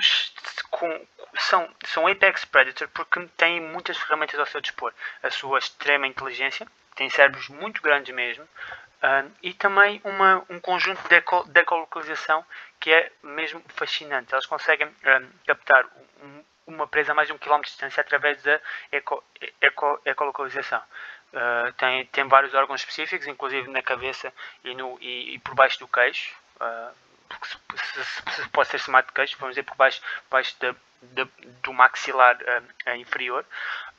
são, 1.37 1.69
são 1.85 2.07
Apex 2.07 2.45
Predator 2.45 2.87
porque 2.89 3.25
têm 3.37 3.61
muitas 3.61 3.97
ferramentas 3.97 4.39
ao 4.39 4.45
seu 4.45 4.61
dispor. 4.61 4.93
A 5.23 5.29
sua 5.29 5.59
extrema 5.59 6.07
inteligência, 6.07 6.67
têm 6.95 7.09
cérebros 7.09 7.47
muito 7.49 7.81
grandes 7.81 8.13
mesmo, 8.13 8.43
uh, 8.43 9.31
e 9.41 9.53
também 9.53 10.01
uma, 10.03 10.43
um 10.49 10.59
conjunto 10.59 11.07
de, 11.07 11.15
eco, 11.15 11.43
de 11.47 11.59
ecolocalização 11.59 12.43
que 12.79 12.91
é 12.91 13.11
mesmo 13.23 13.61
fascinante. 13.69 14.33
Elas 14.33 14.45
conseguem 14.45 14.87
uh, 14.87 15.27
captar 15.45 15.85
um, 16.21 16.43
uma 16.67 16.87
presa 16.87 17.11
a 17.11 17.15
mais 17.15 17.27
de 17.27 17.33
um 17.33 17.37
quilómetro 17.37 17.69
de 17.69 17.71
distância 17.71 18.01
através 18.01 18.41
da 18.43 18.59
eco, 18.91 19.23
eco, 19.61 20.01
ecolocalização. 20.05 20.81
Uh, 21.33 21.71
tem, 21.73 22.05
tem 22.07 22.27
vários 22.27 22.53
órgãos 22.53 22.81
específicos, 22.81 23.27
inclusive 23.27 23.69
na 23.69 23.81
cabeça 23.81 24.33
e, 24.63 24.73
no, 24.73 24.97
e, 25.01 25.35
e 25.35 25.39
por 25.39 25.55
baixo 25.55 25.79
do 25.79 25.87
queixo. 25.87 26.33
Uh, 26.55 27.07
se, 27.43 28.03
se, 28.03 28.41
se, 28.41 28.49
pode 28.49 28.69
ser 28.69 28.79
chamado 28.79 29.07
de 29.07 29.13
queixo, 29.13 29.37
vamos 29.37 29.53
dizer 29.53 29.63
por 29.63 29.75
baixo, 29.75 30.01
baixo 30.29 30.55
de, 30.59 30.73
de, 31.01 31.25
do 31.63 31.73
maxilar 31.73 32.37
uh, 32.37 32.95
inferior. 32.95 33.45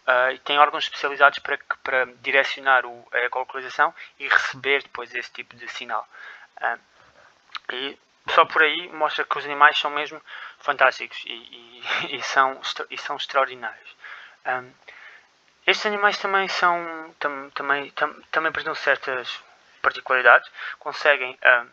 Uh, 0.06 0.32
e 0.32 0.38
tem 0.38 0.58
órgãos 0.58 0.84
especializados 0.84 1.38
para, 1.38 1.58
para 1.82 2.06
direcionar 2.22 2.86
o, 2.86 3.08
a 3.12 3.18
ecolocalização 3.18 3.94
e 4.18 4.26
receber 4.26 4.82
depois 4.82 5.14
esse 5.14 5.30
tipo 5.30 5.54
de 5.56 5.68
sinal. 5.68 6.08
Uh, 6.60 6.78
e 7.72 7.98
só 8.30 8.44
por 8.44 8.62
aí 8.62 8.88
mostra 8.92 9.24
que 9.24 9.38
os 9.38 9.44
animais 9.44 9.78
são 9.78 9.90
mesmo 9.90 10.20
fantásticos 10.58 11.22
e, 11.26 11.32
e, 11.32 12.16
e 12.16 12.22
são, 12.22 12.60
e 12.90 12.98
são 12.98 13.16
extraordinários. 13.16 13.96
Um, 14.46 14.72
estes 15.66 15.84
animais 15.86 16.16
também 16.18 16.48
são 16.48 17.14
tam, 17.18 17.50
também, 17.50 17.90
tam, 17.90 18.14
também 18.30 18.48
apresentam 18.48 18.74
certas 18.74 19.42
particularidades, 19.82 20.50
conseguem 20.78 21.32
uh, 21.34 21.68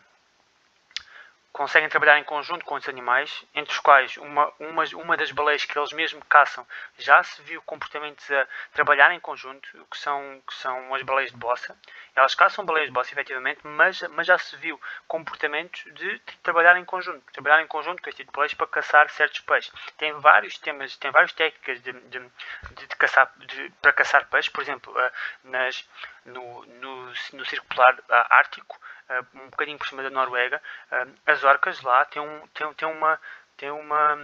conseguem 1.56 1.88
trabalhar 1.88 2.18
em 2.18 2.22
conjunto 2.22 2.66
com 2.66 2.74
os 2.74 2.86
animais, 2.86 3.42
entre 3.54 3.72
os 3.72 3.78
quais 3.78 4.18
uma, 4.18 4.52
uma, 4.60 4.84
uma 4.92 5.16
das 5.16 5.32
baleias 5.32 5.64
que 5.64 5.76
eles 5.78 5.90
mesmo 5.92 6.22
caçam 6.26 6.66
já 6.98 7.22
se 7.22 7.40
viu 7.40 7.62
comportamentos 7.62 8.30
a 8.30 8.46
trabalhar 8.74 9.10
em 9.12 9.18
conjunto, 9.18 9.66
que 9.90 9.96
são, 9.96 10.42
que 10.46 10.54
são 10.54 10.94
as 10.94 11.02
baleias 11.02 11.30
de 11.30 11.38
bossa. 11.38 11.74
Elas 12.14 12.34
caçam 12.34 12.62
baleias 12.62 12.88
de 12.88 12.92
bossa, 12.92 13.10
efetivamente, 13.12 13.60
mas, 13.64 14.02
mas 14.10 14.26
já 14.26 14.36
se 14.36 14.54
viu 14.56 14.78
comportamentos 15.08 15.82
de, 15.94 16.18
trabalhar 16.42 16.76
em 16.76 16.84
conjunto, 16.84 17.24
trabalhar 17.32 17.62
em 17.62 17.66
conjunto 17.66 18.02
com 18.02 18.10
este 18.10 18.18
tipo 18.18 18.32
de 18.32 18.36
baleias 18.36 18.52
para 18.52 18.66
caçar 18.66 19.08
certos 19.08 19.40
peixes. 19.40 19.72
Tem 19.96 20.12
vários 20.12 20.58
temas, 20.58 20.94
tem 20.98 21.10
várias 21.10 21.32
técnicas 21.32 21.80
de, 21.80 21.90
de, 21.90 22.18
de, 22.18 22.86
de 22.86 22.96
caçar, 22.96 23.32
de, 23.38 23.70
para 23.80 23.94
caçar 23.94 24.28
peixes, 24.28 24.52
por 24.52 24.60
exemplo, 24.60 24.92
uh, 24.92 25.10
nas, 25.44 25.88
no, 26.26 26.66
no, 26.66 27.06
no 27.32 27.44
circular 27.44 27.94
uh, 27.98 28.26
ártico, 28.30 28.78
uh, 29.08 29.38
um 29.38 29.50
bocadinho 29.50 29.78
por 29.78 29.86
cima 29.86 30.02
da 30.02 30.10
Noruega, 30.10 30.60
uh, 30.90 31.14
as 31.26 31.44
orcas 31.44 31.80
lá 31.82 32.04
têm, 32.04 32.22
um, 32.22 32.46
têm, 32.48 32.72
têm, 32.74 32.88
uma, 32.88 33.20
têm, 33.56 33.70
uma, 33.70 34.18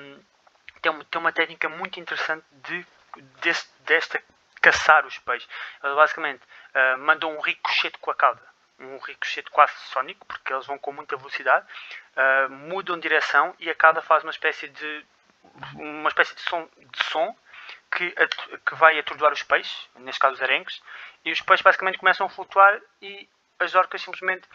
têm, 0.81 0.93
uma, 0.93 1.05
têm 1.05 1.21
uma 1.21 1.33
técnica 1.33 1.69
muito 1.69 1.99
interessante 2.01 2.45
de, 2.53 2.85
desta 3.81 4.23
caçar 4.61 5.05
os 5.07 5.19
peixes. 5.19 5.49
Eles 5.83 5.97
basicamente 5.97 6.41
mandam 7.01 7.37
um 7.37 7.41
ricochete 7.41 7.99
com 7.99 8.13
a 8.13 8.15
cauda. 8.15 8.41
Um 8.79 8.97
ricochete 8.99 9.51
quase 9.51 9.73
sónico, 9.91 10.25
porque 10.25 10.53
eles 10.53 10.65
vão 10.67 10.79
com 10.79 10.93
muita 10.93 11.17
velocidade, 11.17 11.67
mudam 12.49 12.95
de 12.95 13.03
direção 13.03 13.57
e 13.59 13.69
a 13.69 13.75
cauda 13.75 14.01
faz 14.01 14.23
uma 14.23 14.31
espécie 14.31 14.69
de 14.69 15.05
uma 15.75 16.09
espécie 16.09 16.35
de 16.37 16.43
som, 16.43 16.69
de 16.77 17.05
som 17.07 17.37
que, 17.93 18.15
que 18.67 18.75
vai 18.75 18.99
atordoar 18.99 19.33
os 19.33 19.43
peixes, 19.43 19.89
neste 19.97 20.19
caso 20.19 20.35
os 20.35 20.43
arenques, 20.43 20.83
e 21.25 21.31
os 21.31 21.41
peixes 21.41 21.63
basicamente 21.63 21.99
começam 21.99 22.27
a 22.27 22.31
flutuar 22.31 22.81
e 23.01 23.29
as 23.59 23.75
orcas 23.75 24.03
simplesmente 24.03 24.49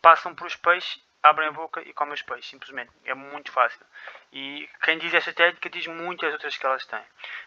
passam 0.00 0.34
por 0.34 0.46
os 0.46 0.56
peixes, 0.56 1.02
abrem 1.22 1.48
a 1.48 1.52
boca 1.52 1.80
e 1.82 1.92
comem 1.92 2.14
os 2.14 2.22
peixes, 2.22 2.50
simplesmente. 2.50 2.90
É 3.04 3.14
muito 3.14 3.50
fácil. 3.50 3.84
E 4.32 4.68
quem 4.82 4.98
diz 4.98 5.14
esta 5.14 5.32
técnica 5.32 5.70
diz 5.70 5.86
muitas 5.86 6.32
outras 6.32 6.56
que 6.56 6.66
elas 6.66 6.84
têm. 6.84 7.04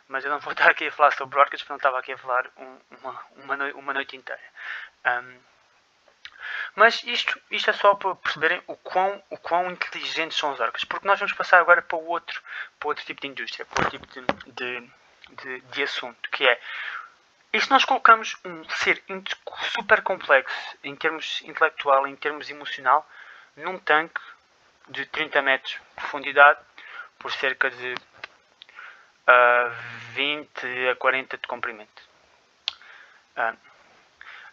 Mas 0.07 0.23
eu 0.23 0.31
não 0.31 0.39
vou 0.39 0.51
estar 0.53 0.71
aqui 0.71 0.87
a 0.87 0.91
falar 0.91 1.11
sobre 1.11 1.39
orcas 1.39 1.61
porque 1.61 1.73
não 1.73 1.77
estava 1.77 1.99
aqui 1.99 2.13
a 2.13 2.17
falar 2.17 2.49
um, 2.57 2.79
uma, 3.01 3.21
uma, 3.37 3.57
noite, 3.57 3.75
uma 3.75 3.93
noite 3.93 4.17
inteira. 4.17 4.41
Um, 5.05 5.39
mas 6.75 7.03
isto, 7.03 7.39
isto 7.51 7.69
é 7.69 7.73
só 7.73 7.95
para 7.95 8.15
perceberem 8.15 8.61
o 8.67 8.75
quão, 8.77 9.21
o 9.29 9.37
quão 9.37 9.71
inteligentes 9.71 10.37
são 10.37 10.51
as 10.51 10.59
orcas. 10.59 10.83
Porque 10.83 11.07
nós 11.07 11.19
vamos 11.19 11.33
passar 11.33 11.59
agora 11.59 11.81
para 11.81 11.97
outro, 11.97 12.41
para 12.79 12.89
outro 12.89 13.05
tipo 13.05 13.21
de 13.21 13.27
indústria, 13.27 13.65
para 13.65 13.83
outro 13.83 13.99
tipo 13.99 14.07
de, 14.07 14.51
de, 14.51 14.91
de, 15.29 15.61
de 15.61 15.83
assunto, 15.83 16.29
que 16.29 16.47
é 16.47 16.59
e 17.55 17.61
se 17.61 17.69
nós 17.69 17.85
colocamos 17.85 18.35
um 18.43 18.67
ser 18.69 19.01
super 19.73 20.01
complexo 20.01 20.77
em 20.83 20.93
termos 20.93 21.41
intelectual, 21.43 22.05
em 22.05 22.13
termos 22.13 22.49
emocional, 22.49 23.09
num 23.55 23.79
tanque 23.79 24.19
de 24.89 25.05
30 25.05 25.41
metros 25.41 25.71
de 25.71 25.79
profundidade 25.95 26.59
por 27.17 27.31
cerca 27.31 27.71
de 27.71 27.93
uh, 27.93 27.97
ah, 29.25 29.69
20 30.11 30.89
a 30.89 30.95
40 30.97 31.37
de 31.37 31.47
comprimento. 31.47 32.03
Uh, 33.37 33.57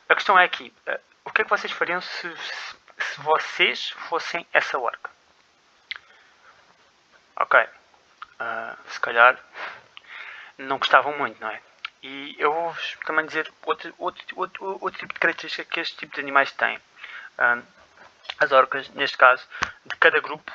a 0.09 0.15
questão 0.15 0.39
é 0.39 0.45
aqui, 0.45 0.73
uh, 0.87 1.01
o 1.25 1.33
que 1.33 1.41
é 1.41 1.45
que 1.45 1.51
vocês 1.51 1.73
fariam 1.73 2.01
se, 2.01 2.37
se 2.37 3.21
vocês 3.21 3.91
fossem 4.09 4.47
essa 4.53 4.79
orca? 4.79 5.11
Ok, 7.35 7.59
se 8.87 9.01
calhar 9.01 9.37
não 10.63 10.79
gostavam 10.79 11.17
muito, 11.17 11.41
não 11.41 11.49
é? 11.49 11.61
E 12.03 12.35
eu 12.39 12.53
vou-vos 12.53 12.97
também 13.07 13.25
dizer 13.27 13.51
outro, 13.65 13.95
outro, 13.99 14.25
outro, 14.37 14.79
outro 14.81 14.99
tipo 14.99 15.15
de 15.15 15.21
característica 15.21 15.65
que 15.65 15.81
este 15.81 15.97
tipo 15.97 16.15
de 16.15 16.21
animais 16.21 16.51
têm. 16.53 16.79
Um, 17.39 17.63
as 18.39 18.51
orcas, 18.51 18.89
neste 18.91 19.17
caso, 19.17 19.47
de 19.87 19.97
cada 19.97 20.21
grupo 20.21 20.53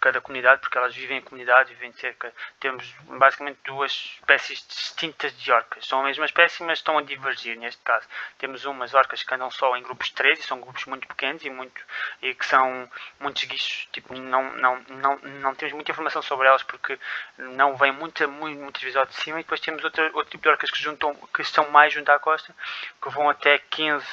cada 0.00 0.20
comunidade, 0.20 0.60
porque 0.60 0.76
elas 0.76 0.94
vivem 0.94 1.18
em 1.18 1.20
comunidade, 1.20 1.74
vivem 1.74 1.92
cerca. 1.92 2.32
Temos 2.60 2.94
basicamente 3.02 3.58
duas 3.64 3.92
espécies 3.92 4.66
distintas 4.66 5.36
de 5.36 5.52
orcas. 5.52 5.86
São 5.86 6.00
a 6.00 6.04
mesma 6.04 6.24
espécie, 6.24 6.62
mas 6.62 6.78
estão 6.78 6.98
a 6.98 7.02
divergir 7.02 7.56
neste 7.58 7.80
caso. 7.82 8.06
Temos 8.38 8.64
umas 8.64 8.94
orcas 8.94 9.22
que 9.22 9.34
andam 9.34 9.50
só 9.50 9.76
em 9.76 9.82
grupos 9.82 10.08
de 10.08 10.14
três 10.14 10.38
e 10.38 10.42
são 10.42 10.60
grupos 10.60 10.84
muito 10.86 11.06
pequenos 11.08 11.44
e, 11.44 11.50
muito, 11.50 11.80
e 12.22 12.34
que 12.34 12.46
são 12.46 12.90
muitos 13.20 13.44
guichos. 13.44 13.88
Tipo, 13.92 14.14
não, 14.14 14.52
não, 14.56 14.84
não, 14.88 15.18
não 15.18 15.54
temos 15.54 15.74
muita 15.74 15.90
informação 15.90 16.22
sobre 16.22 16.48
elas 16.48 16.62
porque 16.62 16.98
não 17.38 17.76
vem 17.76 17.92
muita, 17.92 18.26
muito, 18.26 18.60
muitas 18.60 18.82
vezes 18.82 18.96
ao 18.96 19.06
de 19.06 19.14
cima. 19.14 19.40
E 19.40 19.42
depois 19.42 19.60
temos 19.60 19.82
outro, 19.84 20.04
outro 20.14 20.30
tipo 20.30 20.42
de 20.42 20.48
orcas 20.48 20.70
que, 20.70 20.82
juntam, 20.82 21.14
que 21.34 21.42
estão 21.42 21.70
mais 21.70 21.92
junto 21.92 22.10
à 22.10 22.18
costa, 22.18 22.54
que 23.00 23.10
vão 23.10 23.28
até 23.28 23.58
15 23.58 24.06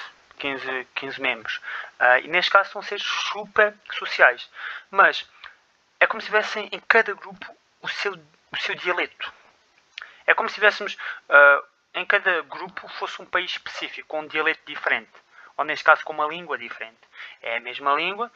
15, 0.43 0.87
15 0.95 1.21
membros. 1.21 1.61
Uh, 1.99 2.19
e 2.23 2.27
neste 2.27 2.51
caso 2.51 2.71
são 2.71 2.81
seres 2.81 3.03
super 3.03 3.73
sociais. 3.93 4.49
Mas 4.91 5.25
é 6.03 6.07
como 6.07 6.19
se 6.19 6.25
tivessem 6.25 6.67
em 6.69 6.81
cada 6.81 7.13
grupo 7.13 7.57
o 7.81 7.87
seu, 7.87 8.13
o 8.51 8.57
seu 8.57 8.75
dialeto. 8.75 9.33
É 10.27 10.33
como 10.33 10.49
se 10.49 10.55
tivéssemos 10.55 10.95
uh, 11.29 11.65
em 11.93 12.05
cada 12.05 12.41
grupo 12.41 12.89
fosse 12.89 13.21
um 13.21 13.25
país 13.25 13.51
específico, 13.51 14.09
com 14.09 14.19
um 14.19 14.27
dialeto 14.27 14.59
diferente. 14.65 15.11
Ou 15.55 15.63
neste 15.63 15.85
caso 15.85 16.03
com 16.03 16.11
uma 16.11 16.27
língua 16.27 16.57
diferente. 16.57 16.99
É 17.41 17.55
a 17.55 17.61
mesma 17.61 17.93
língua, 17.93 18.29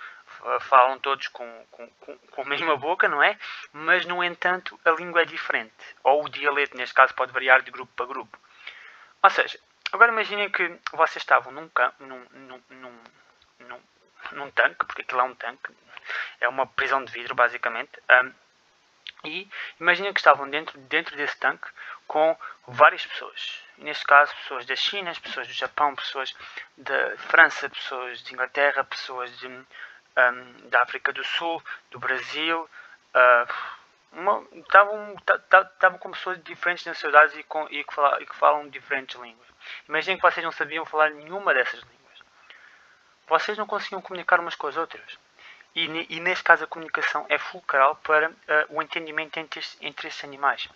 falam 0.62 0.98
todos 1.00 1.28
com, 1.28 1.66
com, 1.72 1.90
com, 2.32 2.42
a 2.42 2.46
mesma 2.46 2.78
boca, 2.78 3.10
não 3.10 3.22
é? 3.22 3.38
Mas, 3.74 4.06
no 4.06 4.24
entanto, 4.24 4.80
a 4.86 4.92
língua 4.92 5.24
é 5.24 5.26
diferente. 5.26 5.74
Ou 6.06 6.24
o 6.24 6.30
dialeto, 6.30 6.78
neste 6.78 6.96
caso, 6.96 7.14
pode 7.16 7.34
variar 7.34 7.64
de 7.64 7.72
grupo 7.72 7.92
para 7.98 8.06
grupo. 8.06 8.40
Ou 9.22 9.30
seja, 9.30 9.60
agora 9.92 10.14
imaginem 10.14 10.50
que 10.50 10.80
vocês 10.94 11.18
estavam 11.18 11.52
num, 11.52 11.70
num, 12.00 12.26
num, 12.32 12.62
num, 13.60 13.82
num, 14.34 14.51
tanque, 14.51 14.86
porque 14.86 15.01
aquilo 15.01 15.22
é 15.22 15.24
um 15.24 15.36
tanque, 15.36 15.74
é 16.39 16.48
uma 16.48 16.65
prisão 16.65 17.03
de 17.03 17.12
vidro, 17.12 17.36
basicamente. 17.36 17.91
Um, 18.10 18.34
e 19.24 19.50
imaginem 19.79 20.13
que 20.13 20.19
estavam 20.19 20.50
dentro, 20.50 20.77
dentro 20.81 21.15
desse 21.15 21.38
tanque 21.38 21.67
com 22.07 22.38
várias 22.67 23.05
pessoas. 23.05 23.63
Neste 23.77 24.05
caso, 24.05 24.36
pessoas 24.36 24.65
da 24.65 24.75
China, 24.75 25.12
pessoas 25.22 25.48
do 25.48 25.53
Japão, 25.53 25.96
pessoas 25.96 26.36
da 26.77 27.17
França, 27.17 27.69
pessoas 27.69 28.22
de 28.24 28.34
Inglaterra, 28.34 28.84
pessoas 28.84 29.36
de, 29.39 29.48
um, 29.48 29.65
da 30.69 30.84
África 30.84 31.12
do 31.12 31.24
Sul, 31.24 31.62
do 31.91 32.00
Brasil. 32.00 32.69
Uh, 33.13 33.77
estavam, 34.60 35.15
estavam 35.74 36.00
com 36.00 36.12
pessoas 36.12 36.41
diferentes 36.43 36.86
nacionalidades 36.86 37.38
e, 37.38 37.43
com, 37.43 37.67
e, 37.69 37.84
que 37.84 38.01
e 38.22 38.25
que 38.25 38.36
falam 38.36 38.69
diferentes 38.69 39.19
línguas. 39.19 39.48
Imaginem 39.88 40.17
que 40.17 40.24
vocês 40.24 40.43
não 40.43 40.51
sabiam 40.51 40.86
falar 40.86 41.12
nenhuma 41.12 41.53
dessas 41.53 41.81
línguas. 41.81 41.97
Vocês 43.27 43.57
não 43.57 43.67
conseguiam 43.67 44.01
comunicar 44.01 44.39
umas 44.39 44.55
com 44.55 44.67
as 44.67 44.77
outras. 44.77 45.17
e, 45.75 46.15
e 46.15 46.19
neste 46.19 46.43
caso 46.43 46.63
a 46.63 46.67
comunicação 46.67 47.25
é 47.29 47.38
fulcral 47.38 47.96
para 47.98 48.29
uh, 48.29 48.34
o 48.69 48.81
entendimento 48.81 49.38
entre, 49.38 49.62
entre 49.81 50.07
estes 50.07 50.24
animais. 50.24 50.67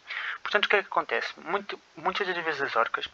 Portanto, 0.44 0.66
o 0.66 0.70
que 0.70 0.76
é 0.76 0.82
que 0.82 0.88
acontece? 0.88 1.34
Muito, 1.40 1.80
muitas 1.96 2.28
das 2.28 2.44
vezes 2.44 2.62
as 2.62 2.76
orcas 2.76 3.08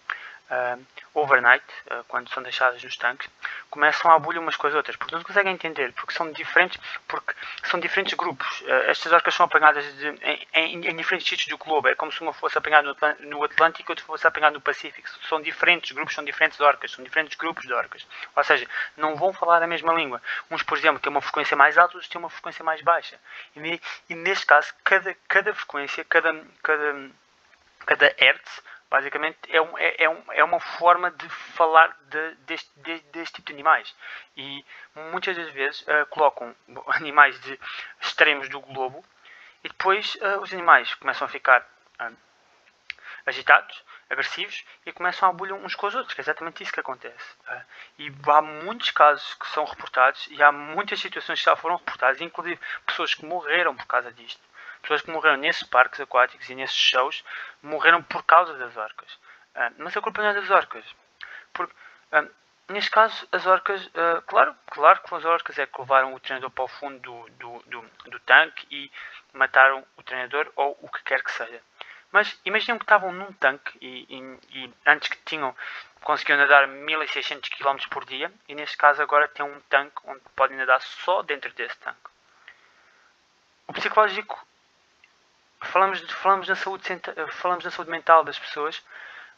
uh, 0.50 0.86
overnight, 1.13 1.66
uh, 1.92 2.04
quando 2.08 2.30
são 2.30 2.42
deixadas 2.44 2.84
nos 2.84 2.96
tanques, 2.98 3.30
começam 3.70 4.12
a 4.12 4.20
bulha 4.20 4.39
umas 4.39 4.56
com 4.56 4.68
as 4.68 4.74
outras, 4.74 4.96
porque 4.96 5.16
não 5.16 5.24
conseguem 5.24 5.54
entender, 5.54 5.92
porque 5.94 6.13
são 6.13 6.32
diferentes, 6.32 6.80
porque 7.08 7.34
são 7.63 7.80
diferentes 7.80 8.13
grupos. 8.13 8.62
Uh, 8.62 8.89
estas 8.89 9.12
orcas 9.12 9.34
são 9.34 9.46
apanhadas 9.46 9.84
de, 9.98 10.08
em, 10.08 10.48
em, 10.54 10.88
em, 10.88 10.96
diferentes 10.96 11.27
sítios 11.27 11.48
do 11.48 11.58
globo, 11.58 11.88
é 11.88 11.96
como 11.96 12.12
se 12.12 12.22
uma 12.22 12.34
fosse 12.34 12.58
apanhada 12.58 12.88
no, 12.88 13.30
no 13.30 13.44
Atlântico 13.44 13.89
e 13.89 13.92
outra 13.92 14.06
fosse 14.06 14.27
apanhada 14.27 14.54
no 14.54 14.62
Pacífico. 14.62 15.08
São 15.27 15.42
diferentes 15.42 15.92
grupos, 15.92 16.13
são 16.13 16.24
diferentes 16.24 16.60
orcas, 16.60 16.92
são 16.92 17.04
diferentes 17.04 17.38
grupos 17.38 17.66
de 17.66 17.74
orcas. 17.74 18.06
Ou 18.36 18.44
seja, 18.44 18.68
não 18.96 19.16
vão 19.16 19.34
falar 19.34 19.62
a 19.62 19.68
mesma 19.68 19.94
língua. 19.94 20.22
Uns, 20.50 20.63
por 20.63 20.77
exemplo, 20.77 21.00
têm 21.00 21.12
uma 21.12 21.22
frequência 21.22 21.56
mais 21.58 21.77
alta, 21.77 21.96
outros 21.96 22.10
têm 22.10 22.20
uma 22.20 22.30
frequência 22.30 22.63
mais 22.63 22.82
baixa. 22.82 23.20
E, 23.56 23.82
e 24.10 24.16
neste 24.16 24.46
caso, 24.46 24.74
cada, 24.84 25.16
cada 25.27 25.54
frequência, 25.54 26.04
cada, 26.06 26.34
cada, 26.63 27.10
cada 27.86 28.16
hertz 28.18 28.62
Basicamente 28.89 29.38
é, 29.50 29.62
um, 29.62 29.77
é, 29.77 30.06
é, 30.06 30.24
é 30.36 30.44
uma 30.44 30.60
forma 30.60 31.12
de 31.12 31.27
falar 31.27 31.96
de, 32.10 32.36
deste, 32.46 32.72
de, 32.79 33.00
deste 33.12 33.36
tipo 33.36 33.48
de 33.48 33.53
animais. 33.53 33.94
E 34.36 34.65
muitas 35.12 35.36
das 35.36 35.50
vezes 35.51 35.82
uh, 35.82 36.06
colocam 36.10 36.56
animais 36.88 37.39
de 37.41 37.60
extremos 38.00 38.48
do 38.48 38.62
globo 38.62 39.03
e 39.63 39.67
depois 39.67 40.15
uh, 40.15 40.39
os 40.41 40.53
animais 40.53 40.94
começam 40.96 41.25
a 41.25 41.29
ficar 41.29 41.62
uh, 42.01 42.15
agitados, 43.25 43.84
agressivos 44.10 44.63
e 44.86 44.94
começam 44.94 45.27
a 45.27 45.34
bulhar 45.34 45.58
uns 45.58 45.75
com 45.75 45.88
os 45.88 45.96
outros, 45.96 46.13
que 46.13 46.22
é 46.22 46.24
exatamente 46.24 46.63
isso 46.63 46.72
que 46.72 46.79
acontece. 46.79 47.36
e 48.00 48.10
há 48.25 48.41
muitos 48.41 48.91
casos 48.91 49.34
que 49.34 49.48
são 49.48 49.65
reportados 49.65 50.27
e 50.32 50.41
há 50.41 50.50
muitas 50.50 50.98
situações 51.01 51.39
que 51.39 51.46
já 51.46 51.58
foram 51.58 51.75
reportadas, 51.75 52.22
inclusive 52.22 52.58
pessoas 52.86 53.13
que 53.13 53.25
morreram 53.25 53.75
por 53.75 53.86
causa 53.86 54.13
disto 54.13 54.41
pessoas 54.82 55.02
que 55.02 55.12
morreram 55.12 55.38
nesses 55.38 55.64
parques 55.64 56.00
aquáticos 56.00 56.50
e 56.50 56.56
nesses 56.56 56.76
shows 56.76 57.24
morreram 57.62 58.02
por 58.04 58.24
causa 58.24 58.54
das 58.54 58.76
orcas. 58.78 59.12
Uh, 59.56 59.74
mas 59.80 59.96
a 59.96 60.02
culpa 60.02 60.22
não 60.22 60.30
é 60.30 60.34
das 60.34 60.50
orcas. 60.50 60.86
Porque, 61.54 61.74
uh, 62.14 62.30
neste 62.70 62.92
caso, 62.92 63.28
as 63.32 63.46
orcas, 63.46 63.86
uh, 63.88 64.22
claro, 64.28 64.56
claro 64.68 65.02
que 65.02 65.16
as 65.16 65.26
orcas 65.26 65.58
é 65.58 65.66
que 65.66 65.80
levaram 65.80 66.14
o 66.14 66.20
treinador 66.20 66.52
para 66.52 66.64
o 66.64 66.68
fundo 66.68 67.00
do, 67.00 67.30
do, 67.32 67.64
do, 67.68 68.10
do 68.10 68.20
tanque 68.22 68.68
e 68.70 68.92
mataram 69.34 69.86
o 69.98 70.04
treinador 70.04 70.52
ou 70.56 70.78
o 70.82 70.90
que 70.90 71.04
quer 71.04 71.24
que 71.24 71.32
seja. 71.32 71.62
Mas 72.12 72.40
imaginem 72.46 72.78
que 72.78 72.86
estavam 72.86 73.12
num 73.12 73.34
tanque 73.34 73.78
e, 73.82 74.08
e, 74.10 74.40
e, 74.60 74.74
antes 74.86 75.10
que 75.10 75.18
tinham 75.26 75.56
conseguiam 76.02 76.38
nadar 76.38 76.68
1600 76.68 77.50
km 77.50 77.78
por 77.90 78.06
dia 78.06 78.32
e 78.48 78.56
neste 78.56 78.78
caso 78.78 79.02
agora 79.02 79.28
tem 79.28 79.46
um 79.46 79.60
tanque 79.62 79.98
onde 80.06 80.22
podem 80.36 80.56
nadar 80.56 80.82
só 80.82 81.22
dentro 81.22 81.52
desse 81.54 81.78
tanque. 81.80 82.10
O 83.68 83.74
psicológico 83.74 84.47
falamos, 85.62 86.02
falamos, 86.12 86.48
na 86.48 86.56
saúde, 86.56 86.84
falamos 87.32 87.64
na 87.64 87.72
saúde 87.72 87.92
mental 87.92 88.24
das 88.24 88.38
pessoas, 88.40 88.84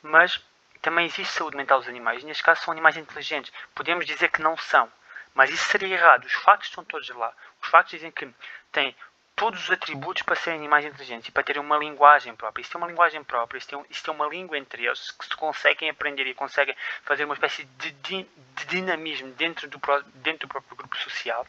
mas 0.01 0.41
também 0.81 1.05
existe 1.05 1.33
saúde 1.33 1.57
mental 1.57 1.79
dos 1.79 1.87
animais. 1.87 2.23
Neste 2.23 2.43
caso, 2.43 2.61
são 2.61 2.71
animais 2.71 2.97
inteligentes. 2.97 3.51
Podemos 3.75 4.05
dizer 4.05 4.29
que 4.29 4.41
não 4.41 4.57
são, 4.57 4.91
mas 5.33 5.49
isso 5.49 5.67
seria 5.69 5.95
errado. 5.95 6.25
Os 6.25 6.33
factos 6.33 6.69
estão 6.69 6.83
todos 6.83 7.09
lá. 7.09 7.33
Os 7.61 7.69
factos 7.69 7.91
dizem 7.91 8.11
que 8.11 8.29
têm 8.71 8.95
todos 9.39 9.63
os 9.63 9.71
atributos 9.71 10.21
para 10.23 10.35
serem 10.35 10.59
animais 10.59 10.83
inteligentes 10.83 11.29
e 11.29 11.31
para 11.31 11.43
terem 11.43 11.61
uma 11.61 11.77
linguagem 11.77 12.35
própria. 12.35 12.61
Isso 12.61 12.71
tem 12.71 12.81
uma 12.81 12.87
linguagem 12.87 13.23
própria, 13.23 13.57
isso 13.57 13.69
tem, 13.69 13.85
isso 13.89 14.03
tem 14.03 14.13
uma 14.13 14.27
língua 14.27 14.57
entre 14.57 14.85
eles 14.85 15.11
que 15.11 15.25
se 15.25 15.35
conseguem 15.37 15.89
aprender 15.89 16.27
e 16.27 16.33
conseguem 16.33 16.75
fazer 17.03 17.23
uma 17.23 17.35
espécie 17.35 17.63
de, 17.63 17.91
de, 17.91 18.23
de 18.23 18.65
dinamismo 18.65 19.31
dentro 19.31 19.69
do, 19.69 19.79
dentro 20.15 20.45
do 20.45 20.51
próprio 20.51 20.75
grupo 20.75 20.97
social. 20.97 21.47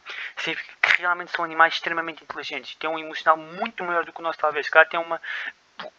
Realmente 0.97 1.31
são 1.31 1.45
animais 1.45 1.73
extremamente 1.73 2.23
inteligentes, 2.23 2.75
têm 2.75 2.89
um 2.89 2.99
emocional 2.99 3.37
muito 3.37 3.83
maior 3.83 4.05
do 4.05 4.13
que 4.13 4.19
o 4.19 4.23
nosso, 4.23 4.39
talvez. 4.39 4.69
Claro, 4.69 4.89
tem 4.89 4.99
uma. 4.99 5.21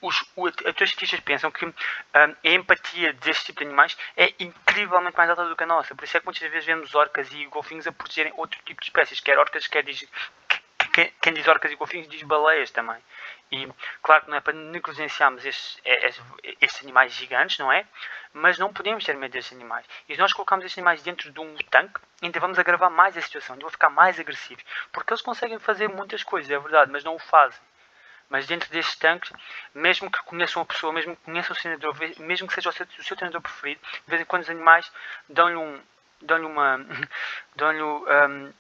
Os, 0.01 0.25
os, 0.37 0.53
os 0.55 0.91
cientistas 0.91 1.19
pensam 1.21 1.51
que 1.51 1.67
um, 1.67 1.73
a 2.15 2.49
empatia 2.49 3.13
deste 3.15 3.47
tipo 3.47 3.61
de 3.61 3.67
animais 3.67 3.97
é 4.17 4.33
incrivelmente 4.39 5.17
mais 5.17 5.29
alta 5.29 5.45
do 5.49 5.57
que 5.57 5.65
a 5.65 5.67
nossa. 5.67 5.95
Por 5.95 6.05
isso 6.05 6.17
é 6.17 6.21
que 6.21 6.27
muitas 6.27 6.49
vezes 6.49 6.65
vemos 6.65 6.95
orcas 6.95 7.33
e 7.33 7.47
golfinhos 7.47 7.87
a 7.89 7.93
protegerem 7.93 8.33
outro 8.37 8.61
tipo 8.65 8.81
de 8.81 8.87
espécies, 8.87 9.19
quer 9.19 9.39
orcas, 9.39 9.67
quer 9.67 9.85
quem, 10.93 11.13
quem 11.21 11.33
diz 11.33 11.49
orcas 11.49 11.73
e 11.73 11.77
golfinhos 11.77 12.09
diz 12.09 12.23
baleias 12.23 12.71
também. 12.71 12.97
E 13.53 13.71
claro 14.03 14.25
que 14.25 14.31
não 14.31 14.39
é 14.39 14.41
para 14.41 14.55
negligenciarmos 14.55 15.45
estes, 15.45 15.79
é, 15.85 16.09
estes, 16.09 16.25
estes, 16.59 16.83
animais 16.83 17.13
gigantes, 17.13 17.59
não 17.59 17.71
é? 17.71 17.87
Mas 18.33 18.59
não 18.59 18.73
podemos 18.73 19.05
ter 19.05 19.15
medo 19.15 19.31
destes 19.31 19.53
animais. 19.53 19.85
E 20.09 20.15
se 20.15 20.21
nós 20.21 20.33
colocamos 20.33 20.65
estes 20.65 20.79
animais 20.79 21.03
dentro 21.03 21.31
de 21.31 21.39
um 21.39 21.55
tanque, 21.71 22.01
ainda 22.23 22.41
vamos 22.41 22.59
agravar 22.59 22.91
mais 22.91 23.15
a 23.15 23.21
situação, 23.21 23.53
ainda 23.53 23.65
vão 23.65 23.71
ficar 23.71 23.91
mais 23.91 24.19
agressivos. 24.19 24.65
Porque 24.91 25.13
eles 25.13 25.21
conseguem 25.21 25.59
fazer 25.59 25.87
muitas 25.87 26.23
coisas, 26.23 26.51
é 26.51 26.59
verdade, 26.59 26.91
mas 26.91 27.05
não 27.05 27.15
o 27.15 27.19
fazem. 27.19 27.61
Mas 28.31 28.47
dentro 28.47 28.71
destes 28.71 28.97
tanques, 28.97 29.31
mesmo 29.75 30.11
que 30.11 30.23
conheçam 30.23 30.63
uma 30.63 30.67
pessoa, 30.67 30.91
mesmo 30.91 31.15
que 31.15 31.23
conheçam 31.23 31.55
o 31.55 31.59
treinador, 31.59 31.95
mesmo 32.21 32.49
que 32.49 32.55
seja 32.55 32.71
o 32.71 32.73
seu, 32.73 32.87
o 32.87 33.05
seu 33.05 33.17
treinador 33.17 33.43
preferido, 33.43 33.83
de 33.83 34.09
vez 34.11 34.23
em 34.23 34.25
quando 34.25 34.43
os 34.45 34.49
animais 34.49 34.91
dão-lhe 35.29 35.57
um, 35.57 35.79
dão-lhe 36.23 36.47
uma, 36.47 36.79
dão-lhe 37.55 37.83
um, 37.83 38.53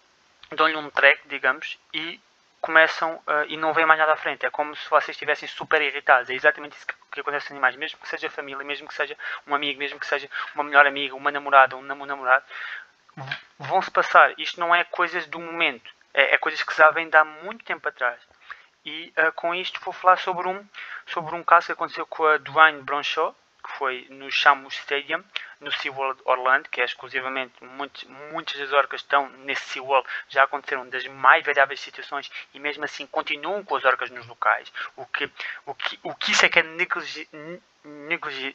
dão-lhe 0.50 0.76
um 0.76 0.90
track, 0.90 1.26
digamos, 1.28 1.78
e 1.94 2.20
começam 2.62 3.16
uh, 3.16 3.44
e 3.48 3.56
não 3.56 3.74
vem 3.74 3.84
mais 3.84 3.98
nada 3.98 4.12
à 4.12 4.16
frente. 4.16 4.46
É 4.46 4.50
como 4.50 4.74
se 4.74 4.88
vocês 4.88 5.10
estivessem 5.10 5.48
super 5.48 5.82
irritados. 5.82 6.30
É 6.30 6.34
exatamente 6.34 6.76
isso 6.76 6.86
que, 6.86 6.94
que 7.10 7.20
acontece 7.20 7.48
com 7.48 7.54
animais. 7.54 7.76
Mesmo 7.76 7.98
que 7.98 8.08
seja 8.08 8.30
família, 8.30 8.64
mesmo 8.64 8.88
que 8.88 8.94
seja 8.94 9.18
um 9.46 9.54
amigo, 9.54 9.78
mesmo 9.78 9.98
que 9.98 10.06
seja 10.06 10.30
uma 10.54 10.64
melhor 10.64 10.86
amiga, 10.86 11.14
uma 11.14 11.30
namorada, 11.30 11.76
um 11.76 11.82
namorado, 11.82 12.44
vão-se 13.58 13.90
passar. 13.90 14.32
Isto 14.38 14.60
não 14.60 14.74
é 14.74 14.84
coisas 14.84 15.26
do 15.26 15.40
momento. 15.40 15.90
É, 16.14 16.34
é, 16.34 16.38
coisas 16.38 16.62
que 16.62 16.74
já 16.76 16.90
vêm 16.90 17.10
de 17.10 17.16
há 17.16 17.24
muito 17.24 17.64
tempo 17.64 17.86
atrás. 17.88 18.20
E 18.84 19.12
uh, 19.18 19.32
com 19.32 19.54
isto 19.54 19.80
vou 19.80 19.92
falar 19.92 20.16
sobre 20.18 20.48
um, 20.48 20.64
sobre 21.06 21.34
um 21.34 21.42
caso 21.42 21.66
que 21.66 21.72
aconteceu 21.72 22.06
com 22.06 22.24
a 22.26 22.38
Dwayne 22.38 22.82
Bronchot, 22.82 23.34
que 23.62 23.70
foi 23.78 24.06
no 24.10 24.30
Shamus 24.30 24.74
Stadium, 24.74 25.22
no 25.60 25.70
SeaWorld 25.70 26.20
Orlando, 26.24 26.68
que 26.68 26.80
é 26.80 26.84
exclusivamente, 26.84 27.52
muitos, 27.62 28.04
muitas 28.32 28.58
das 28.58 28.72
orcas 28.72 29.00
estão 29.00 29.28
nesse 29.44 29.62
SeaWorld, 29.70 30.08
já 30.28 30.44
aconteceram 30.44 30.88
das 30.88 31.06
mais 31.06 31.44
variáveis 31.44 31.80
situações 31.80 32.30
e 32.52 32.58
mesmo 32.58 32.84
assim 32.84 33.06
continuam 33.06 33.64
com 33.64 33.76
as 33.76 33.84
orcas 33.84 34.10
nos 34.10 34.26
locais, 34.26 34.72
o 34.96 35.06
que, 35.06 35.30
o 35.64 35.74
que, 35.74 35.98
o 36.02 36.14
que 36.14 36.32
isso 36.32 36.44
é 36.44 36.48
que 36.48 36.58
é 36.58 36.62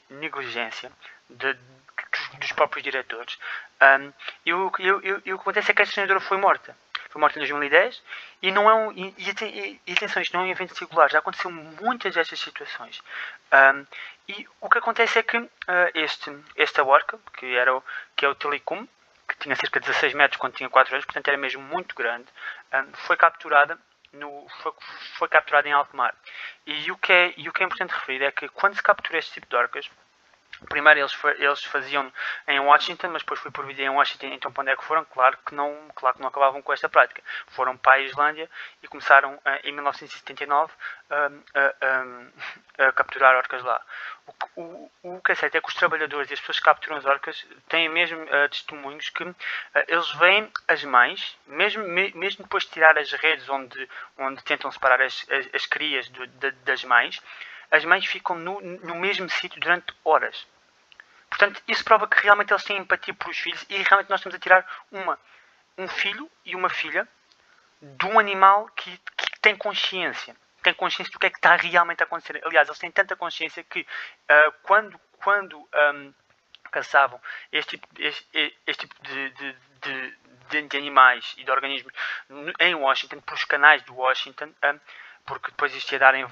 negligência 0.09 0.91
de, 1.29 1.53
dos, 1.53 2.29
dos, 2.39 2.51
próprios 2.51 2.83
diretores. 2.83 3.39
Um, 3.81 4.13
e, 4.45 4.53
o, 4.53 4.71
e, 4.79 4.87
e, 4.87 5.21
e 5.25 5.33
o 5.33 5.37
que 5.37 5.41
acontece 5.41 5.71
é 5.71 5.73
que 5.73 5.81
a 5.81 5.85
treinadora 5.85 6.19
foi 6.19 6.37
morta 6.37 6.75
foi 7.17 7.19
morta 7.19 7.39
em 7.39 7.41
2010 7.41 8.03
e 8.43 8.51
não 8.51 8.69
é 8.69 8.73
um 8.73 8.91
e, 8.91 9.13
e, 9.17 9.81
e, 9.87 9.93
atenção, 9.93 10.21
isto 10.21 10.33
não 10.33 10.43
é 10.43 10.47
um 10.47 10.51
evento 10.51 10.77
singular, 10.77 11.09
já 11.09 11.19
aconteceu 11.19 11.51
muitas 11.51 12.13
destas 12.13 12.39
situações. 12.39 13.01
Um, 13.51 13.85
e 14.29 14.47
o 14.61 14.69
que 14.69 14.77
acontece 14.77 15.17
é 15.17 15.23
que 15.23 15.37
uh, 15.37 15.49
este, 15.95 16.31
esta 16.55 16.83
orca, 16.83 17.19
que, 17.37 17.45
era 17.55 17.75
o, 17.75 17.83
que 18.15 18.25
é 18.25 18.29
o 18.29 18.35
Telecum, 18.35 18.87
que 19.27 19.37
tinha 19.39 19.55
cerca 19.55 19.79
de 19.79 19.87
16 19.87 20.13
metros 20.13 20.39
quando 20.39 20.53
tinha 20.53 20.69
4 20.69 20.93
anos, 20.93 21.05
portanto 21.05 21.27
era 21.27 21.37
mesmo 21.37 21.61
muito 21.61 21.95
grande, 21.95 22.27
um, 22.73 22.93
foi 22.93 23.17
capturada 23.17 23.77
no, 24.13 24.47
foi, 24.61 24.71
foi 25.17 25.27
capturada 25.27 25.67
em 25.67 25.73
alto 25.73 25.95
mar. 25.95 26.15
E 26.65 26.91
o, 26.91 26.97
que 26.97 27.11
é, 27.11 27.33
e 27.35 27.49
o 27.49 27.53
que 27.53 27.63
é 27.63 27.65
importante 27.65 27.93
referir 27.93 28.23
é 28.23 28.31
que 28.31 28.47
quando 28.49 28.75
se 28.75 28.83
captura 28.83 29.17
este 29.17 29.33
tipo 29.33 29.47
de 29.47 29.55
orcas, 29.55 29.89
Primeiro 30.69 30.99
eles, 30.99 31.17
eles 31.37 31.63
faziam 31.65 32.11
em 32.47 32.59
Washington, 32.59 33.09
mas 33.09 33.21
depois 33.21 33.39
foi 33.39 33.51
por 33.51 33.65
vídeo 33.65 33.85
em 33.85 33.89
Washington, 33.89 34.27
então 34.27 34.51
para 34.51 34.61
onde 34.61 34.71
é 34.71 34.75
que 34.75 34.83
foram? 34.83 35.05
Claro 35.05 35.37
que 35.45 35.53
não, 35.53 35.87
claro 35.95 36.15
que 36.15 36.21
não 36.21 36.29
acabavam 36.29 36.61
com 36.61 36.73
esta 36.73 36.89
prática. 36.89 37.21
Foram 37.47 37.77
para 37.77 37.93
a 37.93 37.99
Islândia 37.99 38.49
e 38.81 38.87
começaram 38.87 39.35
uh, 39.35 39.41
em 39.63 39.71
1979 39.71 40.73
uh, 40.73 41.35
uh, 41.35 42.33
a 42.77 42.91
capturar 42.91 43.35
orcas 43.35 43.63
lá. 43.63 43.81
O, 44.55 44.61
o, 44.61 44.91
o 45.03 45.21
que 45.21 45.31
é 45.31 45.35
certo 45.35 45.55
é 45.55 45.61
que 45.61 45.69
os 45.69 45.75
trabalhadores 45.75 46.29
e 46.29 46.33
as 46.33 46.39
pessoas 46.39 46.59
que 46.59 46.65
capturam 46.65 46.97
as 46.97 47.05
orcas 47.05 47.45
têm 47.69 47.87
mesmo 47.89 48.21
uh, 48.23 48.49
testemunhos 48.49 49.09
que 49.09 49.23
eles 49.87 50.11
veem 50.13 50.51
as 50.67 50.83
mães, 50.83 51.37
mesmo, 51.45 51.83
me, 51.83 52.11
mesmo 52.13 52.43
depois 52.43 52.63
de 52.63 52.71
tirar 52.71 52.97
as 52.97 53.11
redes 53.13 53.47
onde, 53.47 53.89
onde 54.17 54.43
tentam 54.43 54.71
separar 54.71 55.01
as, 55.01 55.25
as, 55.29 55.47
as 55.53 55.65
crias 55.65 56.09
do, 56.09 56.25
de, 56.27 56.51
das 56.51 56.83
mães, 56.83 57.21
as 57.71 57.83
mães 57.85 58.05
ficam 58.05 58.35
no, 58.35 58.59
no 58.61 58.95
mesmo 58.95 59.29
sítio 59.29 59.59
durante 59.59 59.93
horas. 60.03 60.47
Portanto, 61.29 61.61
isso 61.67 61.83
prova 61.83 62.07
que 62.07 62.21
realmente 62.21 62.51
eles 62.53 62.63
têm 62.63 62.77
empatia 62.77 63.13
pelos 63.13 63.37
filhos 63.37 63.65
e 63.69 63.77
realmente 63.83 64.09
nós 64.09 64.19
estamos 64.19 64.35
a 64.35 64.39
tirar 64.39 64.65
uma, 64.91 65.19
um 65.77 65.87
filho 65.87 66.29
e 66.45 66.55
uma 66.55 66.69
filha 66.69 67.07
de 67.81 68.05
um 68.05 68.17
animal 68.17 68.67
que, 68.75 68.97
que 68.97 69.39
tem 69.41 69.55
consciência. 69.55 70.35
Tem 70.63 70.73
consciência 70.73 71.11
do 71.11 71.19
que 71.19 71.27
é 71.27 71.29
que 71.29 71.37
está 71.37 71.55
realmente 71.55 72.01
a 72.01 72.05
acontecer. 72.05 72.41
Aliás, 72.45 72.67
eles 72.67 72.79
têm 72.79 72.91
tanta 72.91 73.15
consciência 73.15 73.63
que 73.63 73.81
uh, 73.81 74.51
quando, 74.63 74.99
quando 75.19 75.57
um, 75.57 76.13
caçavam 76.71 77.21
este 77.51 77.77
tipo, 77.77 77.87
este, 77.99 78.57
este 78.65 78.87
tipo 78.87 78.95
de, 79.03 79.29
de, 79.31 79.55
de, 80.49 80.61
de, 80.63 80.77
animais 80.77 81.35
e 81.37 81.43
de 81.43 81.51
organismos 81.51 81.93
em 82.59 82.75
Washington, 82.75 83.21
pelos 83.21 83.43
canais 83.45 83.83
de 83.83 83.91
Washington, 83.91 84.53
um, 84.63 84.79
porque 85.27 85.51
depois 85.51 85.75
isto 85.75 85.91
ia 85.91 85.99
dar 85.99 86.15
em, 86.15 86.25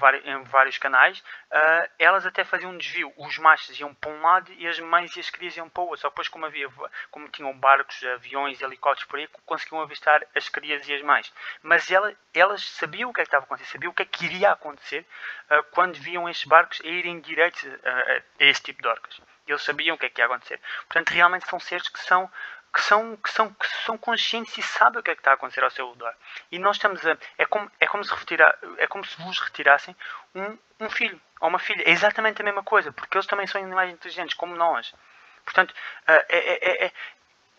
vários 0.44 0.78
canais, 0.78 1.18
uh, 1.18 1.90
elas 1.98 2.24
até 2.24 2.42
faziam 2.42 2.72
um 2.72 2.78
desvio. 2.78 3.12
Os 3.18 3.36
machos 3.38 3.78
iam 3.78 3.94
para 3.94 4.10
um 4.10 4.22
lado 4.22 4.50
e 4.54 4.66
as 4.66 4.80
mães 4.80 5.14
e 5.14 5.20
as 5.20 5.28
crias 5.28 5.54
iam 5.56 5.68
para 5.68 5.82
o 5.82 5.86
outro. 5.86 6.00
Só 6.00 6.08
depois, 6.08 6.28
como, 6.28 6.46
havia, 6.46 6.66
como 7.10 7.28
tinham 7.28 7.56
barcos, 7.58 8.02
aviões, 8.04 8.60
helicópteros 8.60 9.06
por 9.08 9.18
aí, 9.18 9.28
conseguiam 9.44 9.82
avistar 9.82 10.26
as 10.34 10.48
crias 10.48 10.88
e 10.88 10.94
as 10.94 11.02
mães. 11.02 11.30
Mas 11.62 11.90
ela, 11.90 12.12
elas 12.34 12.64
sabiam 12.64 13.10
o 13.10 13.12
que, 13.12 13.20
é 13.20 13.24
que 13.24 13.28
estava 13.28 13.44
a 13.44 13.46
acontecer, 13.46 13.70
sabiam 13.70 13.92
o 13.92 13.94
que 13.94 14.02
é 14.02 14.06
que 14.06 14.24
iria 14.24 14.50
acontecer 14.50 15.06
uh, 15.50 15.62
quando 15.72 15.94
viam 15.96 16.26
estes 16.26 16.48
barcos 16.48 16.80
a 16.82 16.88
irem 16.88 17.20
direitos 17.20 17.62
a, 17.84 17.90
a, 17.90 18.16
a 18.16 18.22
este 18.38 18.64
tipo 18.64 18.80
de 18.80 18.88
orcas. 18.88 19.20
Eles 19.46 19.62
sabiam 19.62 19.94
o 19.94 19.98
que 19.98 20.06
é 20.06 20.08
que 20.08 20.20
ia 20.20 20.26
acontecer. 20.26 20.58
Portanto, 20.88 21.10
realmente 21.10 21.46
são 21.48 21.60
seres 21.60 21.88
que 21.88 22.00
são 22.00 22.30
que 22.76 22.82
são, 22.82 23.16
que 23.16 23.32
são, 23.32 23.50
que 23.54 23.66
são 23.86 23.96
conscientes 23.96 24.58
e 24.58 24.62
sabem 24.62 25.00
o 25.00 25.02
que 25.02 25.10
é 25.10 25.14
que 25.14 25.20
está 25.20 25.30
a 25.30 25.34
acontecer 25.34 25.64
ao 25.64 25.70
seu 25.70 25.90
redor. 25.90 26.12
E 26.52 26.58
nós 26.58 26.76
estamos 26.76 27.04
a. 27.06 27.16
É 27.38 27.46
como, 27.46 27.72
é 27.80 27.86
como, 27.86 28.04
se, 28.04 28.14
retira, 28.14 28.54
é 28.76 28.86
como 28.86 29.02
se 29.02 29.16
vos 29.22 29.38
retirassem 29.38 29.96
um, 30.34 30.58
um 30.80 30.90
filho 30.90 31.18
ou 31.40 31.48
uma 31.48 31.58
filha. 31.58 31.82
É 31.86 31.90
exatamente 31.90 32.42
a 32.42 32.44
mesma 32.44 32.62
coisa, 32.62 32.92
porque 32.92 33.16
eles 33.16 33.26
também 33.26 33.46
são 33.46 33.62
animais 33.62 33.90
inteligentes, 33.90 34.36
como 34.36 34.54
nós. 34.54 34.94
Portanto, 35.42 35.74
é, 36.06 36.26
é, 36.28 36.84
é, 36.84 36.92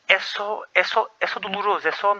é, 0.07 0.19
só, 0.19 0.63
é, 0.75 0.83
só, 0.83 1.09
é 1.19 1.25
só 1.25 1.39
doloroso, 1.39 1.87
é 1.87 1.91
só. 1.93 2.15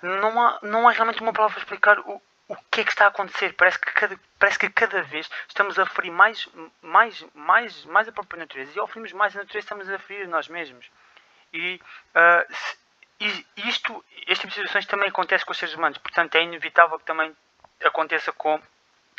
Não 0.00 0.40
há, 0.40 0.60
não 0.62 0.88
há 0.88 0.92
realmente 0.92 1.20
uma 1.20 1.32
palavra 1.32 1.56
para 1.56 1.64
explicar 1.64 1.98
o, 1.98 2.22
o 2.46 2.56
que 2.70 2.82
é 2.82 2.84
que 2.84 2.90
está 2.90 3.06
a 3.06 3.08
acontecer. 3.08 3.54
Parece 3.54 3.80
que 3.80 3.92
cada, 3.92 4.20
parece 4.38 4.56
que 4.56 4.70
cada 4.70 5.02
vez 5.02 5.28
estamos 5.48 5.80
a 5.80 5.86
ferir 5.86 6.12
mais, 6.12 6.48
mais, 6.80 7.26
mais, 7.34 7.84
mais 7.86 8.06
a 8.06 8.12
própria 8.12 8.38
natureza. 8.38 8.70
E 8.76 8.78
ao 8.78 8.86
ferirmos 8.86 9.12
mais 9.14 9.34
a 9.34 9.40
natureza, 9.40 9.64
estamos 9.64 9.90
a 9.90 9.98
ferir 9.98 10.28
nós 10.28 10.46
mesmos. 10.46 10.88
E, 11.52 11.80
uh, 12.14 12.54
isto, 13.56 14.04
este 14.26 14.42
tipo 14.42 14.48
de 14.48 14.54
situações 14.54 14.86
também 14.86 15.08
acontece 15.08 15.44
com 15.44 15.52
os 15.52 15.58
seres 15.58 15.74
humanos, 15.74 15.98
portanto 15.98 16.34
é 16.34 16.42
inevitável 16.42 16.98
que 16.98 17.04
também 17.04 17.34
aconteça 17.84 18.32
com 18.32 18.60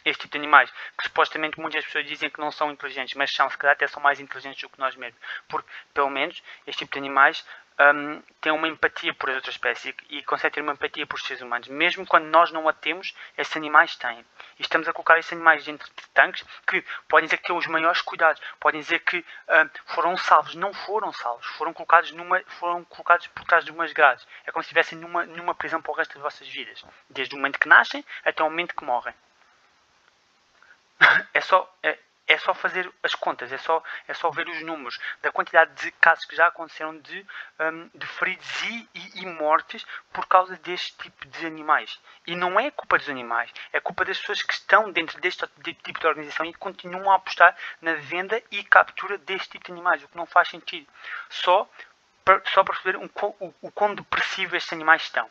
este 0.05 0.21
tipo 0.21 0.33
de 0.33 0.37
animais, 0.37 0.71
que 0.97 1.03
supostamente 1.03 1.59
muitas 1.59 1.83
pessoas 1.85 2.05
dizem 2.05 2.29
que 2.29 2.39
não 2.39 2.51
são 2.51 2.71
inteligentes, 2.71 3.15
mas 3.15 3.33
são, 3.33 3.49
se 3.49 3.57
calhar 3.57 3.75
até 3.75 3.87
são 3.87 4.01
mais 4.01 4.19
inteligentes 4.19 4.61
do 4.61 4.69
que 4.69 4.79
nós 4.79 4.95
mesmos, 4.95 5.19
porque 5.47 5.69
pelo 5.93 6.09
menos 6.09 6.41
este 6.65 6.79
tipo 6.79 6.93
de 6.93 6.99
animais 6.99 7.45
um, 7.79 8.21
tem 8.41 8.51
uma 8.51 8.67
empatia 8.67 9.13
por 9.13 9.29
outra 9.29 9.49
espécie 9.49 9.95
e 10.09 10.21
consegue 10.23 10.55
ter 10.55 10.61
uma 10.61 10.73
empatia 10.73 11.07
por 11.07 11.19
seres 11.19 11.41
humanos. 11.41 11.67
Mesmo 11.69 12.05
quando 12.05 12.25
nós 12.25 12.51
não 12.51 12.67
a 12.67 12.73
temos, 12.73 13.15
esses 13.37 13.55
animais 13.55 13.95
têm. 13.95 14.25
E 14.57 14.61
estamos 14.61 14.87
a 14.87 14.93
colocar 14.93 15.17
esses 15.17 15.31
animais 15.31 15.63
dentro 15.63 15.87
de 15.87 16.07
tanques 16.09 16.45
que 16.67 16.83
podem 17.07 17.25
dizer 17.25 17.37
que 17.37 17.47
têm 17.47 17.55
os 17.55 17.67
maiores 17.67 18.01
cuidados, 18.01 18.41
podem 18.59 18.81
dizer 18.81 18.99
que 18.99 19.17
um, 19.17 19.93
foram 19.93 20.17
salvos. 20.17 20.55
Não 20.55 20.73
foram 20.73 21.13
salvos, 21.13 21.45
foram 21.57 21.73
colocados, 21.73 22.11
numa, 22.11 22.41
foram 22.59 22.83
colocados 22.85 23.27
por 23.27 23.45
trás 23.45 23.63
de 23.63 23.71
umas 23.71 23.93
grades. 23.93 24.27
É 24.45 24.51
como 24.51 24.63
se 24.63 24.67
estivessem 24.67 24.97
numa, 24.97 25.25
numa 25.25 25.55
prisão 25.55 25.81
para 25.81 25.91
o 25.91 25.95
resto 25.95 26.13
das 26.15 26.23
vossas 26.23 26.47
vidas. 26.47 26.83
Desde 27.09 27.33
o 27.33 27.37
momento 27.37 27.59
que 27.59 27.67
nascem 27.67 28.03
até 28.25 28.43
o 28.43 28.49
momento 28.49 28.75
que 28.75 28.83
morrem. 28.83 29.13
é 31.33 31.41
só. 31.41 31.73
É, 31.81 31.97
é 32.29 32.37
só 32.37 32.53
fazer 32.53 32.89
as 33.01 33.15
contas, 33.15 33.51
é 33.51 33.57
só, 33.57 33.83
é 34.07 34.13
só 34.13 34.29
ver 34.29 34.47
os 34.47 34.61
números 34.61 34.99
da 35.19 35.31
quantidade 35.31 35.73
de 35.81 35.91
casos 35.93 36.25
que 36.25 36.35
já 36.35 36.45
aconteceram 36.45 36.95
de, 36.99 37.25
um, 37.59 37.89
de 37.95 38.05
feridos 38.05 38.63
e, 38.63 38.89
e, 38.93 39.21
e, 39.23 39.25
mortes 39.25 39.83
por 40.13 40.27
causa 40.27 40.55
deste 40.57 40.95
tipo 40.97 41.27
de 41.27 41.47
animais. 41.47 41.99
E 42.27 42.35
não 42.35 42.59
é 42.59 42.69
culpa 42.69 42.99
dos 42.99 43.09
animais, 43.09 43.51
é 43.73 43.79
culpa 43.79 44.05
das 44.05 44.19
pessoas 44.19 44.43
que 44.43 44.53
estão 44.53 44.91
dentro 44.91 45.19
deste 45.19 45.43
tipo 45.83 45.99
de 45.99 46.07
organização 46.07 46.45
e 46.45 46.53
continuam 46.53 47.11
a 47.11 47.15
apostar 47.15 47.57
na 47.81 47.95
venda 47.95 48.41
e 48.51 48.63
captura 48.63 49.17
deste 49.17 49.49
tipo 49.49 49.65
de 49.65 49.71
animais, 49.71 50.03
o 50.03 50.07
que 50.07 50.15
não 50.15 50.27
faz 50.27 50.49
sentido. 50.49 50.87
Só 51.29 51.67
para, 52.23 52.43
só 52.53 52.63
para 52.63 52.75
perceber 52.75 52.97
um, 52.99 53.09
o, 53.39 53.53
o 53.63 53.71
quão 53.71 53.95
depressivos 53.95 54.53
estes 54.53 54.71
animais 54.71 55.01
estão. 55.01 55.27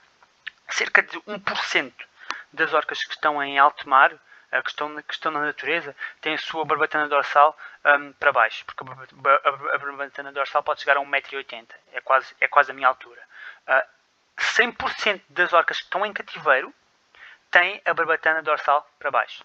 Cerca 0.68 1.00
de 1.00 1.16
1% 1.20 1.92
das 2.52 2.74
orcas 2.74 3.04
que 3.04 3.12
estão 3.12 3.40
em 3.40 3.56
alto 3.56 3.88
mar 3.88 4.18
a 4.50 4.62
questão, 4.62 4.96
a 4.96 5.02
questão 5.02 5.32
da 5.32 5.40
natureza 5.40 5.94
tem 6.20 6.34
a 6.34 6.38
sua 6.38 6.64
barbatana 6.64 7.08
dorsal 7.08 7.56
um, 7.84 8.12
para 8.12 8.32
baixo, 8.32 8.64
porque 8.64 8.82
a, 8.82 9.78
barbatana 9.78 10.32
dorsal 10.32 10.62
pode 10.62 10.80
chegar 10.80 10.96
a 10.96 11.00
1,80m, 11.00 11.66
é 11.92 12.00
quase, 12.00 12.34
é 12.40 12.48
quase 12.48 12.70
a 12.70 12.74
minha 12.74 12.88
altura. 12.88 13.20
Uh, 13.66 13.98
100% 14.38 15.20
das 15.28 15.52
orcas 15.52 15.78
que 15.78 15.84
estão 15.84 16.06
em 16.06 16.12
cativeiro 16.12 16.72
têm 17.50 17.80
a 17.84 17.92
barbatana 17.92 18.42
dorsal 18.42 18.88
para 18.98 19.10
baixo. 19.10 19.44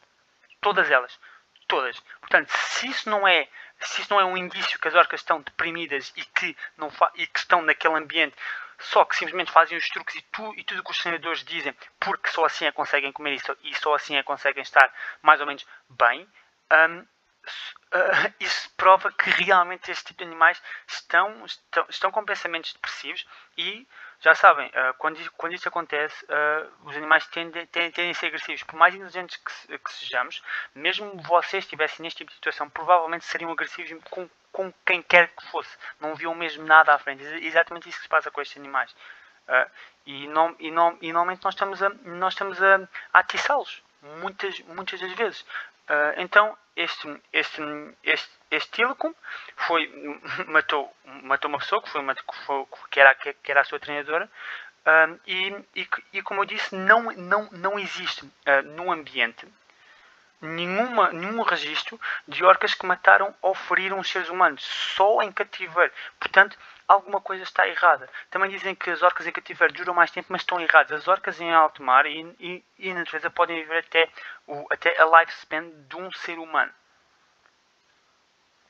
Todas 0.62 0.90
elas. 0.90 1.20
Todas. 1.68 2.00
Portanto, 2.20 2.50
se 2.50 2.88
isso 2.88 3.10
não 3.10 3.28
é 3.28 3.48
se 3.82 4.02
isso 4.02 4.14
não 4.14 4.20
é 4.20 4.26
um 4.26 4.38
indício 4.38 4.80
que 4.80 4.88
as 4.88 4.96
orcas 4.96 5.20
estão 5.20 5.42
deprimidas 5.42 6.14
e 6.16 6.24
que, 6.24 6.56
não 6.78 6.90
e 7.16 7.28
que 7.28 7.40
estão 7.40 7.62
naquele 7.62 7.96
ambiente 7.96 8.36
só 8.80 9.06
que 9.06 9.16
simplesmente 9.16 9.52
fazem 9.52 9.78
os 9.78 9.88
truques 9.90 10.16
e, 10.16 10.22
tu, 10.32 10.54
e 10.58 10.64
tudo 10.64 10.82
o 10.82 10.84
que 10.84 10.92
os 10.92 10.98
treinadores 10.98 11.44
dizem, 11.44 11.76
porque 12.00 12.30
só 12.30 12.46
assim 12.46 12.66
é 12.66 12.72
que 12.72 12.78
conseguem 12.78 13.12
comer 13.12 13.34
isso, 13.34 13.56
e 13.64 13.76
só 13.76 13.94
assim 13.96 14.16
é 14.16 14.22
que 14.22 14.28
conseguem 14.28 14.64
estar 14.64 14.92
mais 15.22 15.40
ou 15.40 15.48
menos 15.48 15.66
bem, 15.90 16.28
um, 16.72 17.00
uh, 17.00 17.08
isso 18.40 18.70
prova 18.76 19.12
que 19.12 19.30
realmente 19.30 19.92
este 19.92 20.06
tipo 20.06 20.20
de 20.20 20.26
animais 20.26 20.62
estão, 20.88 21.46
estão, 21.46 21.86
estão 21.90 22.12
com 22.12 22.26
pensamentos 22.26 22.74
depressivos 22.74 23.26
e 23.58 23.88
já 24.24 24.34
sabem, 24.34 24.68
uh, 24.70 24.94
quando, 24.98 25.20
quando 25.34 25.54
isso 25.54 25.68
acontece, 25.68 26.24
uh, 26.26 26.72
os 26.86 26.96
animais 26.96 27.28
tendem, 27.28 27.66
tendem, 27.68 27.92
tendem, 27.92 28.12
a 28.12 28.14
ser 28.14 28.28
agressivos. 28.28 28.64
Por 28.64 28.78
mais 28.78 28.96
inteligentes 28.96 29.36
que, 29.36 29.78
que, 29.78 29.94
sejamos, 29.94 30.42
mesmo 30.74 31.22
vocês 31.24 31.66
estivessem 31.66 32.02
neste 32.02 32.20
tipo 32.20 32.30
de 32.30 32.36
situação, 32.36 32.70
provavelmente 32.70 33.26
seriam 33.26 33.52
agressivos 33.52 34.02
com 34.10 34.30
com 34.54 34.72
quem 34.86 35.02
quer 35.02 35.30
que 35.30 35.48
fosse. 35.48 35.76
Não 36.00 36.14
viam 36.14 36.36
mesmo 36.36 36.64
nada 36.64 36.94
à 36.94 37.00
frente. 37.00 37.26
É 37.26 37.44
exatamente 37.44 37.90
isso 37.90 37.98
que 37.98 38.04
se 38.04 38.10
passa 38.10 38.30
com 38.30 38.40
estes 38.40 38.56
animais. 38.56 38.92
Uh, 39.48 39.70
e, 40.06 40.28
não, 40.28 40.56
e, 40.60 40.70
não, 40.70 40.96
e 41.02 41.12
normalmente 41.12 41.44
nós 41.44 41.56
estamos 41.56 41.82
a, 41.82 41.90
nós 41.90 42.34
estamos 42.34 42.62
a, 42.62 42.88
a 43.12 43.20
atiçá-los. 43.20 43.82
Muitas, 44.22 44.60
muitas 44.60 45.00
das 45.00 45.12
vezes. 45.14 45.44
Então, 46.18 46.56
este, 46.76 47.22
este, 47.32 47.62
este, 48.04 48.32
este 48.52 48.82
foi, 49.56 49.92
matou, 50.48 50.94
matou 51.24 51.50
uma 51.50 51.60
pessoa 51.60 51.82
que, 51.82 51.90
foi 51.90 52.02
que, 52.16 52.46
foi, 52.46 52.66
que, 52.90 53.00
era, 53.00 53.16
que 53.16 53.52
era 53.52 53.62
a 53.62 53.66
sua 53.66 53.80
treinadora. 53.80 54.30
Uh, 54.86 55.20
e, 55.26 55.66
e, 55.76 55.88
e, 56.12 56.22
como 56.22 56.42
eu 56.42 56.46
disse, 56.46 56.76
não, 56.76 57.04
não, 57.14 57.50
não 57.52 57.80
existe 57.80 58.26
uh, 58.26 58.62
no 58.76 58.92
ambiente 58.92 59.48
nenhuma, 60.44 61.12
nenhum 61.12 61.42
registro 61.42 62.00
de 62.28 62.44
orcas 62.44 62.74
que 62.74 62.86
mataram 62.86 63.34
ou 63.42 63.56
feriram 63.56 64.04
seres 64.04 64.30
humanos, 64.30 64.64
só 64.64 65.22
em 65.22 65.32
cativeiro. 65.32 65.92
Portanto, 66.20 66.58
alguma 66.88 67.22
coisa 67.22 67.44
está 67.44 67.68
errada. 67.68 68.10
Também 68.30 68.50
dizem 68.50 68.76
que 68.76 68.90
as 68.90 69.02
orcas 69.02 69.26
em 69.26 69.32
cativeiro 69.32 69.74
duram 69.74 69.94
mais 69.94 70.12
tempo, 70.12 70.28
mas 70.30 70.42
estão 70.42 70.60
erradas. 70.60 70.92
As 71.02 71.08
orcas 71.08 71.40
em 71.40 71.52
alto 71.54 71.82
mar 71.82 72.06
e, 72.06 72.22
e, 72.40 72.64
e 72.78 72.94
na 72.94 73.00
natureza 73.00 73.30
podem 73.30 73.62
viver 73.62 73.80
até, 73.80 74.10
o, 74.46 74.68
até 74.70 75.02
a 75.02 75.06
lifespan 75.06 75.70
de 75.88 75.96
um 75.96 76.12
ser 76.12 76.38
humano. 76.38 76.72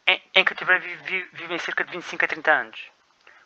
Em, 0.05 0.21
em 0.35 0.43
cativeiro 0.43 0.83
vivem 1.33 1.57
cerca 1.57 1.83
de 1.83 1.91
25 1.91 2.25
a 2.25 2.27
30 2.27 2.51
anos. 2.51 2.91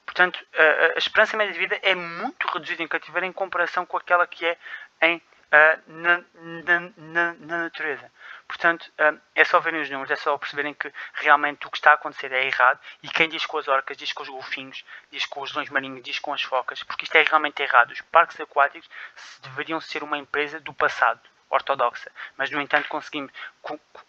Portanto, 0.06 0.40
a, 0.56 0.96
a 0.96 0.98
esperança 0.98 1.38
média 1.38 1.54
de 1.54 1.60
vida 1.60 1.80
é 1.82 1.94
muito 1.94 2.48
reduzida 2.48 2.82
em 2.82 2.88
cativeiro 2.88 3.26
em 3.26 3.34
comparação 3.34 3.86
com 3.86 3.98
aquela 3.98 4.26
que 4.26 4.46
é 4.46 4.58
em 5.02 5.22
uh, 5.52 5.82
na, 5.88 6.24
na, 6.34 6.80
na, 6.98 7.34
na, 7.34 7.58
natureza. 7.64 8.12
Portanto, 8.48 8.92
uh, 9.00 9.20
é 9.36 9.44
só 9.44 9.60
verem 9.60 9.82
os 9.82 9.90
números, 9.90 10.10
é 10.10 10.16
só 10.16 10.38
perceberem 10.38 10.74
que 10.74 10.92
realmente 11.14 11.68
o 11.68 11.70
que 11.70 11.78
está 11.78 11.92
a 11.92 11.94
acontecer 11.96 12.32
é 12.32 12.46
errado 12.46 12.80
e 13.04 13.10
quem 13.10 13.28
diz 13.28 13.46
com 13.46 13.58
as 13.58 13.68
orcas, 13.68 13.98
diz 13.98 14.14
com 14.14 14.24
os 14.24 14.30
golfinhos, 14.30 14.86
diz 15.12 15.26
com 15.26 15.42
os 15.42 15.54
leões 15.54 15.70
marinhos, 15.70 16.02
diz 16.04 16.18
com 16.20 16.34
as 16.34 16.42
focas, 16.42 16.82
porque 16.84 17.04
isto 17.04 17.16
é 17.16 17.24
realmente 17.24 17.62
errado. 17.62 17.92
Os 17.92 18.02
parques 18.02 18.40
aquáticos 18.40 18.90
deveriam 19.42 19.82
ser 19.82 20.02
uma 20.02 20.18
empresa 20.18 20.60
do 20.60 20.74
passado 20.74 21.20
ortodoxa, 21.50 22.12
mas 22.38 22.50
no 22.52 22.60
entanto 22.60 22.90
conseguimos 22.90 23.32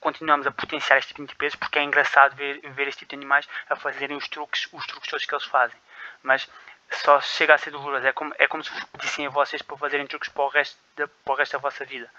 continuamos 0.01 0.47
a 0.47 0.51
potenciar 0.51 0.99
este 0.99 1.15
tipo 1.15 1.25
de 1.25 1.33
empresas 1.33 1.57
porque 1.57 1.79
é 1.79 1.83
engraçado 1.83 2.35
ver, 2.35 2.61
ver 2.71 2.89
este 2.89 3.01
tipo 3.01 3.11
de 3.11 3.17
animais 3.17 3.49
a 3.69 3.77
fazerem 3.77 4.17
os 4.17 4.29
truques, 4.29 4.69
os 4.73 4.87
truques 4.87 5.11
todos 5.11 5.25
que 5.25 5.35
eles 5.35 5.45
fazem. 5.45 5.79
Mas 6.23 6.49
só 6.91 7.21
chega 7.21 7.55
a 7.55 7.59
ser 7.59 7.71
doloroso. 7.71 8.07
É 8.07 8.13
como, 8.13 8.35
é 8.39 8.47
como 8.47 8.65
se 8.65 8.71
vos 8.71 8.85
pedissem 8.85 9.27
a 9.27 9.31
vocês 9.31 9.63
para 9.63 9.77
fazerem 9.77 10.07
truques 10.07 10.29
para 10.29 10.43
o 10.43 10.49
resto 10.49 10.79
da, 10.97 11.07
para 11.09 11.33
o 11.33 11.37
resto 11.37 11.53
da 11.53 11.59
vossa 11.59 11.85
vida. 11.85 12.11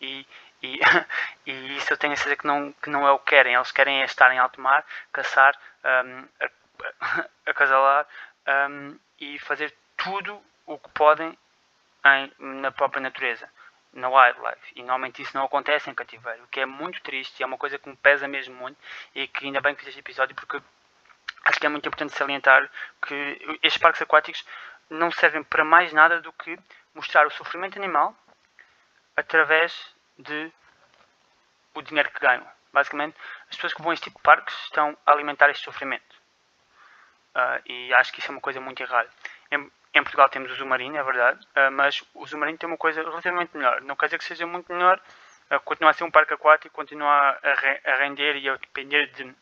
E, 0.00 0.26
e, 0.62 0.78
e 1.46 1.76
isso 1.76 1.92
eu 1.92 1.96
tenho 1.96 2.12
a 2.12 2.16
certeza 2.16 2.36
que 2.36 2.46
não, 2.46 2.72
que 2.72 2.90
não 2.90 3.06
é 3.06 3.12
o 3.12 3.18
que 3.18 3.26
querem. 3.26 3.54
Eles 3.54 3.70
querem 3.70 4.02
estar 4.02 4.32
em 4.32 4.38
alto 4.38 4.60
mar, 4.60 4.84
caçar, 5.12 5.56
um, 5.84 6.28
acasalar 7.46 8.06
um, 8.68 8.98
e 9.20 9.38
fazer 9.38 9.72
tudo 9.96 10.42
o 10.66 10.78
que 10.78 10.88
podem 10.90 11.38
em, 12.04 12.32
na 12.38 12.72
própria 12.72 13.00
natureza, 13.00 13.48
na 13.92 14.08
wildlife. 14.08 14.72
E 14.74 14.80
normalmente 14.80 15.22
isso 15.22 15.36
não 15.36 15.44
acontece 15.44 15.88
em 15.88 15.94
cativeiro, 15.94 16.42
o 16.42 16.48
que 16.48 16.60
é 16.60 16.66
muito 16.66 17.00
triste 17.00 17.42
é 17.42 17.46
uma 17.46 17.56
coisa 17.56 17.78
que 17.78 17.88
me 17.88 17.96
pesa 17.96 18.26
mesmo 18.26 18.54
muito. 18.56 18.78
E 19.14 19.28
que 19.28 19.46
ainda 19.46 19.60
bem 19.60 19.74
que 19.74 19.80
fiz 19.80 19.90
este 19.90 20.00
episódio 20.00 20.34
porque 20.34 20.60
acho 21.44 21.60
que 21.60 21.66
é 21.66 21.68
muito 21.68 21.86
importante 21.86 22.12
salientar 22.12 22.68
que 23.06 23.58
estes 23.62 23.80
parques 23.80 24.02
aquáticos 24.02 24.44
não 24.90 25.10
servem 25.12 25.44
para 25.44 25.64
mais 25.64 25.92
nada 25.92 26.20
do 26.20 26.32
que 26.32 26.58
mostrar 26.94 27.26
o 27.26 27.30
sofrimento 27.30 27.78
animal 27.78 28.16
através 29.16 29.94
de 30.18 30.52
o 31.78 31.82
dinheiro 31.82 32.10
que 32.10 32.20
ganham. 32.20 32.46
Basicamente, 32.72 33.16
as 33.48 33.56
pessoas 33.56 33.74
que 33.74 33.82
vão 33.82 33.90
a 33.90 33.94
este 33.94 34.04
tipo 34.04 34.18
de 34.18 34.22
parques 34.22 34.54
estão 34.64 34.96
a 35.06 35.12
alimentar 35.12 35.48
este 35.50 35.64
sofrimento. 35.64 36.16
Uh, 37.34 37.60
e 37.66 37.92
acho 37.94 38.12
que 38.12 38.20
isso 38.20 38.30
é 38.30 38.32
uma 38.32 38.40
coisa 38.40 38.60
muito 38.60 38.82
errada. 38.82 39.10
Em, 39.50 39.70
em 39.94 40.02
Portugal 40.02 40.28
temos 40.28 40.50
o 40.50 40.54
Zumarino, 40.54 40.96
é 40.96 41.02
verdade, 41.02 41.46
uh, 41.56 41.70
mas 41.70 42.02
o 42.14 42.26
Zumarino 42.26 42.56
tem 42.56 42.66
uma 42.68 42.78
coisa 42.78 43.02
relativamente 43.02 43.56
melhor. 43.56 43.82
Não 43.82 43.94
quer 43.94 44.06
dizer 44.06 44.18
que 44.18 44.24
seja 44.24 44.46
muito 44.46 44.72
melhor, 44.72 44.98
uh, 45.50 45.60
continua 45.60 45.90
a 45.90 45.94
ser 45.94 46.04
um 46.04 46.10
parque 46.10 46.32
aquático, 46.32 46.74
continua 46.74 47.38
a, 47.42 47.54
re, 47.54 47.80
a 47.84 47.96
render 47.96 48.36
e 48.36 48.48
a 48.48 48.56
depender 48.56 49.06
de, 49.08 49.34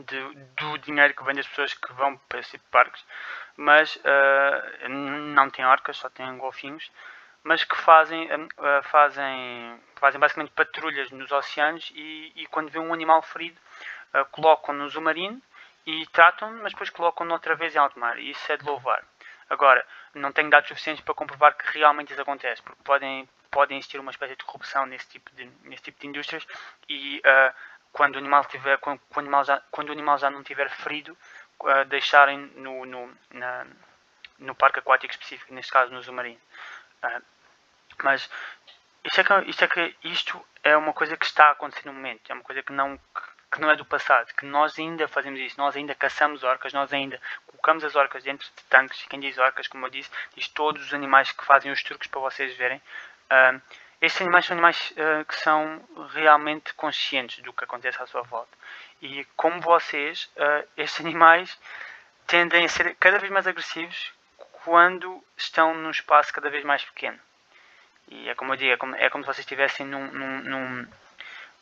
de, 0.00 0.34
do 0.56 0.78
dinheiro 0.78 1.14
que 1.14 1.24
vem 1.24 1.34
das 1.34 1.46
pessoas 1.48 1.72
que 1.72 1.92
vão 1.94 2.18
para 2.28 2.40
esse 2.40 2.50
tipo 2.50 2.64
de 2.64 2.70
parques, 2.70 3.04
mas 3.56 3.98
não 4.88 5.48
tem 5.48 5.64
orcas, 5.64 5.96
só 5.96 6.10
tem 6.10 6.36
golfinhos, 6.36 6.90
mas 7.44 7.62
que 7.62 7.76
fazem, 7.76 8.28
fazem, 8.84 9.80
fazem 9.96 10.18
basicamente 10.18 10.52
patrulhas 10.52 11.10
nos 11.10 11.30
oceanos 11.30 11.92
e, 11.94 12.32
e 12.34 12.46
quando 12.46 12.70
vê 12.70 12.78
um 12.78 12.92
animal 12.92 13.22
ferido 13.22 13.60
colocam 14.32 14.74
no 14.74 14.88
Zumarino 14.88 15.40
e 15.86 16.06
tratam, 16.06 16.50
mas 16.62 16.72
depois 16.72 16.90
colocam 16.90 17.28
outra 17.28 17.54
vez 17.54 17.74
em 17.74 17.78
alto 17.78 17.98
mar. 17.98 18.18
E 18.18 18.30
isso 18.30 18.50
é 18.50 18.56
de 18.56 18.64
louvar. 18.64 19.04
Agora, 19.48 19.86
não 20.14 20.32
tenho 20.32 20.48
dados 20.48 20.68
suficientes 20.68 21.04
para 21.04 21.14
comprovar 21.14 21.54
que 21.56 21.78
realmente 21.78 22.12
isso 22.12 22.22
acontece, 22.22 22.62
porque 22.62 22.82
podem, 22.82 23.28
podem 23.50 23.78
existir 23.78 23.98
uma 23.98 24.10
espécie 24.10 24.36
de 24.36 24.44
corrupção 24.44 24.86
nesse 24.86 25.08
tipo 25.08 25.30
de, 25.34 25.44
nesse 25.62 25.82
tipo 25.82 26.00
de 26.00 26.06
indústrias 26.06 26.46
e 26.88 27.18
uh, 27.18 27.54
quando, 27.92 28.16
o 28.16 28.18
animal 28.18 28.44
tiver, 28.46 28.78
quando, 28.78 29.00
quando, 29.10 29.26
o 29.26 29.28
animal 29.28 29.44
já, 29.44 29.62
quando 29.70 29.90
o 29.90 29.92
animal 29.92 30.18
já 30.18 30.30
não 30.30 30.40
estiver 30.40 30.70
ferido, 30.70 31.16
uh, 31.60 31.84
deixarem 31.86 32.38
no, 32.56 32.86
no, 32.86 33.14
na, 33.30 33.66
no 34.38 34.54
parque 34.54 34.78
aquático 34.78 35.12
específico, 35.12 35.52
neste 35.52 35.70
caso 35.70 35.92
no 35.92 36.02
Zumarino. 36.02 36.40
Uh, 37.02 37.22
mas 38.02 38.28
isto 39.04 39.20
é, 39.20 39.24
que, 39.24 39.50
isto 39.50 39.64
é 39.64 39.68
que 39.68 39.96
isto 40.04 40.46
é 40.62 40.76
uma 40.76 40.92
coisa 40.92 41.16
que 41.16 41.26
está 41.26 41.48
a 41.48 41.50
acontecer 41.52 41.86
no 41.86 41.92
momento, 41.92 42.30
é 42.30 42.34
uma 42.34 42.42
coisa 42.42 42.62
que 42.62 42.72
não, 42.72 42.98
que 43.52 43.60
não 43.60 43.70
é 43.70 43.76
do 43.76 43.84
passado, 43.84 44.32
que 44.34 44.46
nós 44.46 44.78
ainda 44.78 45.06
fazemos 45.06 45.38
isso, 45.38 45.58
nós 45.58 45.76
ainda 45.76 45.94
caçamos 45.94 46.42
orcas, 46.42 46.72
nós 46.72 46.92
ainda 46.92 47.20
colocamos 47.46 47.84
as 47.84 47.94
orcas 47.94 48.24
dentro 48.24 48.46
de 48.46 48.64
tanques, 48.64 49.02
e 49.02 49.08
quem 49.08 49.20
diz 49.20 49.36
orcas, 49.38 49.68
como 49.68 49.86
eu 49.86 49.90
disse, 49.90 50.10
diz 50.34 50.48
todos 50.48 50.82
os 50.86 50.94
animais 50.94 51.30
que 51.30 51.44
fazem 51.44 51.70
os 51.70 51.82
truques 51.82 52.08
para 52.08 52.20
vocês 52.20 52.56
verem. 52.56 52.78
Uh, 53.30 53.60
estes 54.00 54.20
animais 54.22 54.46
são 54.46 54.54
animais 54.54 54.92
uh, 54.92 55.24
que 55.24 55.36
são 55.36 55.82
realmente 56.12 56.74
conscientes 56.74 57.42
do 57.42 57.52
que 57.52 57.64
acontece 57.64 58.02
à 58.02 58.06
sua 58.06 58.22
volta. 58.22 58.56
E 59.00 59.24
como 59.36 59.60
vocês, 59.60 60.30
uh, 60.36 60.68
estes 60.76 61.00
animais 61.00 61.58
tendem 62.26 62.64
a 62.64 62.68
ser 62.68 62.94
cada 62.96 63.18
vez 63.18 63.30
mais 63.30 63.46
agressivos 63.46 64.12
quando 64.64 65.22
estão 65.36 65.74
num 65.74 65.90
espaço 65.90 66.32
cada 66.32 66.50
vez 66.50 66.64
mais 66.64 66.84
pequeno. 66.84 67.18
E 68.08 68.28
é 68.28 68.34
como 68.34 68.52
eu 68.52 68.56
digo, 68.56 68.72
é 68.72 68.76
como, 68.76 68.96
é 68.96 69.10
como 69.10 69.24
se 69.24 69.28
vocês 69.28 69.40
estivessem 69.40 69.86
num, 69.86 70.06
num, 70.06 70.40
num, 70.42 70.86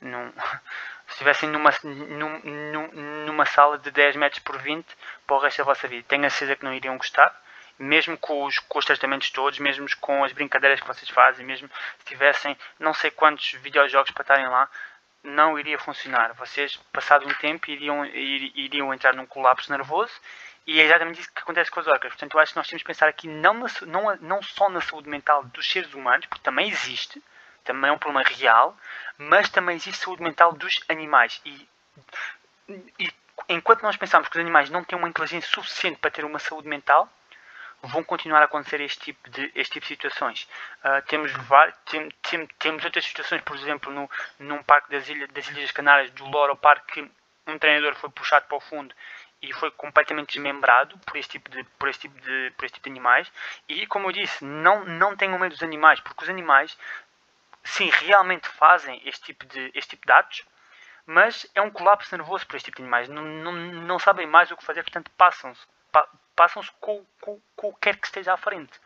num 0.03 0.33
se 1.07 1.13
estivessem 1.13 1.49
numa, 1.49 1.71
num, 1.83 2.89
numa 3.27 3.47
sala 3.47 3.79
de 3.79 3.91
10 3.91 4.17
metros 4.17 4.43
por 4.43 4.59
20 4.59 4.87
para 5.27 5.37
o 5.37 5.39
resto 5.39 5.59
da 5.59 5.65
vossa 5.65 5.87
vida. 5.89 6.05
Tenho 6.09 6.27
a 6.27 6.31
certeza 6.31 6.57
que 6.57 6.65
não 6.65 6.75
iriam 6.75 6.97
gostar, 6.97 7.35
mesmo 7.79 8.17
com 8.17 8.45
os, 8.45 8.59
com 8.59 8.79
os 8.79 8.85
tratamentos 8.85 9.31
todos, 9.31 9.59
mesmo 9.59 9.87
com 10.01 10.25
as 10.25 10.33
brincadeiras 10.33 10.81
que 10.81 10.87
vocês 10.87 11.11
fazem, 11.11 11.45
mesmo 11.45 11.69
se 11.99 12.05
tivessem 12.07 12.57
não 12.79 12.95
sei 12.95 13.11
quantos 13.11 13.53
videojogos 13.53 14.11
para 14.11 14.23
estarem 14.23 14.49
lá, 14.49 14.69
não 15.23 15.59
iria 15.59 15.79
funcionar. 15.79 16.33
Vocês, 16.35 16.77
passado 16.93 17.27
um 17.29 17.35
tempo, 17.35 17.71
iriam, 17.71 18.05
iriam 18.07 18.93
entrar 18.93 19.15
num 19.15 19.27
colapso 19.27 19.71
nervoso 19.71 20.13
e 20.67 20.81
é 20.81 20.85
exatamente 20.85 21.21
isso 21.21 21.33
que 21.33 21.41
acontece 21.41 21.71
com 21.71 21.81
as 21.81 21.87
orcas. 21.87 22.13
Portanto, 22.13 22.35
eu 22.35 22.41
acho 22.41 22.53
que 22.53 22.59
nós 22.59 22.69
temos 22.69 22.83
que 22.83 22.87
pensar 22.87 23.09
aqui 23.09 23.27
não, 23.29 23.55
na, 23.55 23.67
não, 23.83 24.17
não 24.21 24.43
só 24.43 24.69
na 24.69 24.81
saúde 24.81 25.09
mental 25.09 25.45
dos 25.45 25.69
seres 25.69 25.93
humanos, 25.95 26.27
porque 26.27 26.43
também 26.43 26.69
existe, 26.69 27.23
também 27.65 27.91
é 27.91 27.93
um 27.93 27.99
problema 27.99 28.29
real, 28.29 28.77
mas 29.19 29.49
também 29.49 29.77
existe 29.77 30.05
saúde 30.05 30.23
mental 30.23 30.53
dos 30.53 30.81
animais. 30.89 31.41
E, 31.45 31.69
e 32.99 33.13
enquanto 33.49 33.83
nós 33.83 33.97
pensamos 33.97 34.29
que 34.29 34.37
os 34.37 34.41
animais 34.41 34.71
não 34.71 34.85
têm 34.85 34.99
uma 34.99 35.09
inteligência 35.09 35.51
suficiente 35.51 35.99
para 35.99 36.11
ter 36.11 36.25
uma 36.25 36.39
saúde 36.39 36.69
mental, 36.69 37.09
vão 37.83 38.05
continuar 38.05 38.41
a 38.41 38.45
acontecer 38.45 38.81
este 38.81 39.01
tipo 39.01 39.29
de, 39.31 39.51
este 39.57 39.73
tipo 39.73 39.87
de 39.87 39.95
situações. 39.95 40.49
Uh, 40.85 41.03
temos, 41.09 41.33
tem, 41.91 42.09
tem, 42.23 42.47
temos 42.59 42.85
outras 42.85 43.05
situações, 43.05 43.43
por 43.43 43.57
exemplo, 43.57 43.93
no, 43.93 44.09
num 44.39 44.63
parque 44.63 44.91
das, 44.91 45.09
ilha, 45.09 45.27
das 45.27 45.49
Ilhas 45.49 45.73
Canárias, 45.73 46.11
do 46.13 46.25
Loro 46.27 46.57
Parque, 46.57 47.03
que 47.03 47.11
um 47.51 47.59
treinador 47.59 47.97
foi 47.97 48.09
puxado 48.11 48.47
para 48.47 48.57
o 48.57 48.61
fundo 48.61 48.95
e 49.43 49.53
foi 49.53 49.71
completamente 49.73 50.35
desmembrado 50.35 50.97
por 51.01 51.17
este 51.17 51.33
tipo 51.33 51.51
de, 51.51 51.65
por 51.79 51.89
este 51.89 52.03
tipo 52.03 52.21
de, 52.21 52.53
por 52.57 52.65
este 52.65 52.75
tipo 52.75 52.85
de 52.85 52.91
animais. 52.91 53.31
E, 53.69 53.87
como 53.89 54.09
eu 54.09 54.13
disse, 54.13 54.45
não, 54.45 54.85
não 54.85 55.17
tenham 55.17 55.39
medo 55.39 55.53
dos 55.53 55.63
animais, 55.63 55.99
porque 56.01 56.23
os 56.23 56.31
animais 56.31 56.79
sim, 57.65 57.91
realmente 57.91 58.49
fazem 58.49 59.03
este 59.05 59.25
tipo 59.25 59.45
de, 59.47 59.73
este 59.75 59.91
tipo 59.91 60.07
de 60.07 60.13
atos, 60.13 60.47
mas 61.05 61.47
é 61.55 61.61
um 61.61 61.71
colapso 61.71 62.17
nervoso 62.17 62.47
para 62.47 62.57
este 62.57 62.67
tipo 62.67 62.77
de 62.77 62.83
animais. 62.85 63.09
Não, 63.09 63.23
não, 63.23 63.53
não 63.53 63.99
sabem 63.99 64.27
mais 64.27 64.51
o 64.53 64.57
que 64.57 64.65
fazer, 64.65 64.83
portanto 64.85 65.11
passam-se. 65.17 65.67
Pa, 65.91 66.09
passam-se 66.37 66.71
com, 66.81 67.05
com 67.21 67.41
o 67.63 67.75
que 67.75 67.81
quer 67.81 67.97
que 67.97 68.07
esteja 68.07 68.33
à 68.33 68.37
frente. 68.37 68.81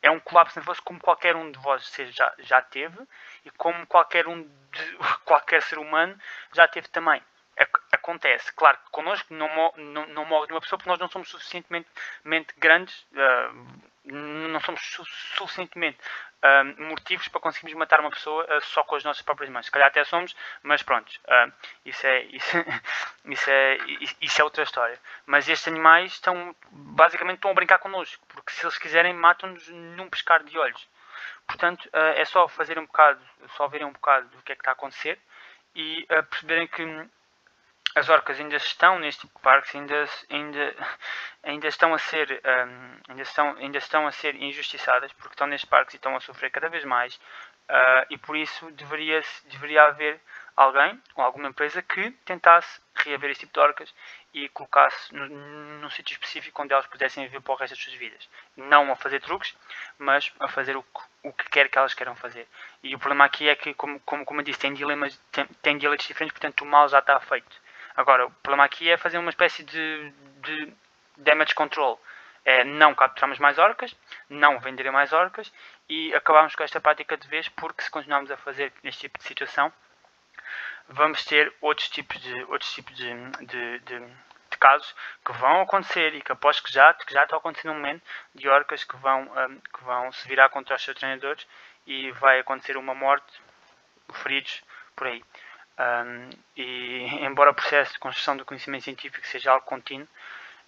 É 0.00 0.10
um 0.10 0.20
colapso 0.20 0.56
nervoso 0.56 0.80
como 0.82 1.00
qualquer 1.00 1.34
um 1.34 1.50
de 1.50 1.58
vós 1.58 1.92
já, 2.12 2.32
já 2.38 2.62
teve 2.62 2.96
e 3.44 3.50
como 3.50 3.84
qualquer 3.88 4.28
um 4.28 4.42
de, 4.42 4.98
qualquer 5.26 5.60
ser 5.62 5.78
humano 5.78 6.16
já 6.52 6.68
teve 6.68 6.86
também. 6.88 7.20
Acontece, 7.90 8.52
claro 8.52 8.78
que 8.78 8.90
connosco 8.90 9.34
não, 9.34 9.48
não, 9.76 10.06
não 10.06 10.24
morre 10.24 10.46
nenhuma 10.46 10.60
pessoa 10.60 10.78
porque 10.78 10.88
nós 10.88 10.98
não 10.98 11.08
somos 11.08 11.28
suficientemente 11.28 11.88
grandes, 12.56 13.06
uh, 13.12 13.88
não 14.04 14.60
somos 14.60 14.80
su 14.80 15.04
suficientemente 15.04 15.98
uh, 16.42 16.82
motivos 16.82 17.28
para 17.28 17.40
conseguirmos 17.40 17.78
matar 17.78 18.00
uma 18.00 18.10
pessoa 18.10 18.44
uh, 18.44 18.60
só 18.62 18.82
com 18.84 18.94
as 18.94 19.04
nossas 19.04 19.22
próprias 19.22 19.50
mãos. 19.50 19.66
Se 19.66 19.72
calhar 19.72 19.88
até 19.88 20.04
somos, 20.04 20.34
mas 20.62 20.82
pronto, 20.82 21.12
isso, 21.84 22.06
é, 22.06 22.22
isso, 22.32 22.56
isso, 23.26 23.50
é, 23.50 23.78
isso 24.20 24.40
é 24.40 24.44
outra 24.44 24.62
história. 24.62 24.98
Mas 25.26 25.48
estes 25.48 25.68
animais 25.68 26.12
estão, 26.12 26.54
basicamente, 26.70 27.36
estão 27.36 27.50
a 27.50 27.54
brincar 27.54 27.78
connosco, 27.78 28.24
porque 28.28 28.52
se 28.52 28.64
eles 28.64 28.78
quiserem, 28.78 29.12
matam-nos 29.12 29.68
num 29.68 30.08
pescar 30.08 30.42
de 30.44 30.56
olhos. 30.56 30.88
Portanto, 31.46 31.88
é 31.92 32.24
só 32.26 32.46
fazer 32.46 32.78
um 32.78 32.86
bocado, 32.86 33.20
só 33.56 33.66
verem 33.68 33.86
um 33.86 33.92
bocado 33.92 34.28
do 34.28 34.42
que 34.42 34.52
é 34.52 34.54
que 34.54 34.60
está 34.60 34.70
a 34.70 34.74
acontecer 34.74 35.18
e 35.74 36.06
perceberem 36.30 36.66
que 36.66 37.08
as 37.98 38.08
orcas 38.08 38.38
ainda 38.38 38.56
estão 38.56 38.98
neste 38.98 39.22
tipo 39.22 39.36
de 39.36 39.42
parques, 39.42 39.74
ainda, 39.74 40.08
ainda, 40.30 40.74
ainda 41.42 41.68
estão 41.68 41.92
a 41.92 41.98
ser 41.98 42.40
um, 42.44 43.10
ainda, 43.10 43.22
estão, 43.22 43.56
ainda 43.58 43.78
estão 43.78 44.06
a 44.06 44.12
ser 44.12 44.34
injustiçadas 44.36 45.12
porque 45.14 45.34
estão 45.34 45.46
nestes 45.46 45.68
parques 45.68 45.94
e 45.94 45.96
estão 45.96 46.16
a 46.16 46.20
sofrer 46.20 46.50
cada 46.50 46.68
vez 46.68 46.84
mais 46.84 47.14
uh, 47.16 48.06
e 48.10 48.16
por 48.16 48.36
isso 48.36 48.70
deveria, 48.72 49.22
deveria 49.46 49.84
haver 49.84 50.20
alguém 50.56 51.00
ou 51.14 51.24
alguma 51.24 51.48
empresa 51.48 51.82
que 51.82 52.10
tentasse 52.24 52.80
reaver 52.96 53.30
este 53.30 53.46
tipo 53.46 53.54
de 53.54 53.60
orcas 53.60 53.94
e 54.34 54.48
colocasse 54.50 55.14
num 55.14 55.88
sítio 55.90 56.12
específico 56.12 56.62
onde 56.62 56.72
elas 56.72 56.86
pudessem 56.86 57.24
viver 57.24 57.40
para 57.40 57.52
o 57.52 57.56
resto 57.56 57.74
das 57.74 57.82
suas 57.82 57.96
vidas. 57.96 58.28
Não 58.56 58.90
a 58.92 58.96
fazer 58.96 59.20
truques, 59.20 59.56
mas 59.98 60.32
a 60.40 60.48
fazer 60.48 60.76
o, 60.76 60.84
o 61.22 61.32
que 61.32 61.48
quer 61.48 61.68
que 61.68 61.78
elas 61.78 61.94
queiram 61.94 62.14
fazer. 62.14 62.46
E 62.82 62.94
o 62.94 62.98
problema 62.98 63.24
aqui 63.24 63.48
é 63.48 63.54
que, 63.54 63.72
como, 63.74 63.98
como, 64.00 64.24
como 64.24 64.40
eu 64.40 64.44
disse, 64.44 64.58
tem 64.58 64.74
dilemas, 64.74 65.16
tem, 65.32 65.46
tem 65.62 65.78
diferentes, 65.78 66.32
portanto 66.32 66.62
o 66.62 66.66
mal 66.66 66.88
já 66.88 66.98
está 66.98 67.18
feito. 67.20 67.67
Agora, 67.98 68.26
o 68.26 68.30
problema 68.30 68.62
aqui 68.64 68.88
é 68.88 68.96
fazer 68.96 69.18
uma 69.18 69.28
espécie 69.28 69.64
de, 69.64 70.12
de 70.40 70.72
damage 71.16 71.52
control. 71.52 72.00
É 72.44 72.62
não 72.62 72.94
capturarmos 72.94 73.40
mais 73.40 73.58
orcas, 73.58 73.92
não 74.30 74.60
vender 74.60 74.88
mais 74.92 75.12
orcas 75.12 75.52
e 75.88 76.14
acabarmos 76.14 76.54
com 76.54 76.62
esta 76.62 76.80
prática 76.80 77.16
de 77.16 77.26
vez, 77.26 77.48
porque 77.48 77.82
se 77.82 77.90
continuarmos 77.90 78.30
a 78.30 78.36
fazer 78.36 78.72
este 78.84 79.00
tipo 79.00 79.18
de 79.18 79.24
situação, 79.24 79.72
vamos 80.88 81.24
ter 81.24 81.52
outros 81.60 81.88
tipos 81.88 82.20
de, 82.22 82.44
outros 82.44 82.72
tipos 82.72 82.94
de, 82.94 83.12
de, 83.44 83.78
de, 83.80 83.98
de 84.50 84.58
casos 84.60 84.94
que 85.26 85.32
vão 85.32 85.62
acontecer 85.62 86.14
e 86.14 86.22
que 86.22 86.30
aposto 86.30 86.62
que 86.62 86.72
já, 86.72 86.94
que 86.94 87.12
já 87.12 87.24
estão 87.24 87.38
acontecendo 87.38 87.72
no 87.72 87.80
momento 87.80 88.02
de 88.32 88.48
orcas 88.48 88.84
que 88.84 88.96
vão, 88.96 89.22
um, 89.22 89.60
que 89.60 89.82
vão 89.82 90.12
se 90.12 90.28
virar 90.28 90.48
contra 90.50 90.76
os 90.76 90.84
seus 90.84 90.96
treinadores 90.96 91.44
e 91.84 92.12
vai 92.12 92.38
acontecer 92.38 92.76
uma 92.76 92.94
morte, 92.94 93.42
feridos 94.22 94.62
por 94.94 95.08
aí. 95.08 95.24
Um, 95.78 96.30
e 96.56 97.04
embora 97.24 97.50
o 97.50 97.54
processo 97.54 97.92
de 97.92 97.98
construção 98.00 98.36
do 98.36 98.44
conhecimento 98.44 98.84
científico 98.84 99.24
seja 99.26 99.52
algo 99.52 99.64
contínuo, 99.64 100.08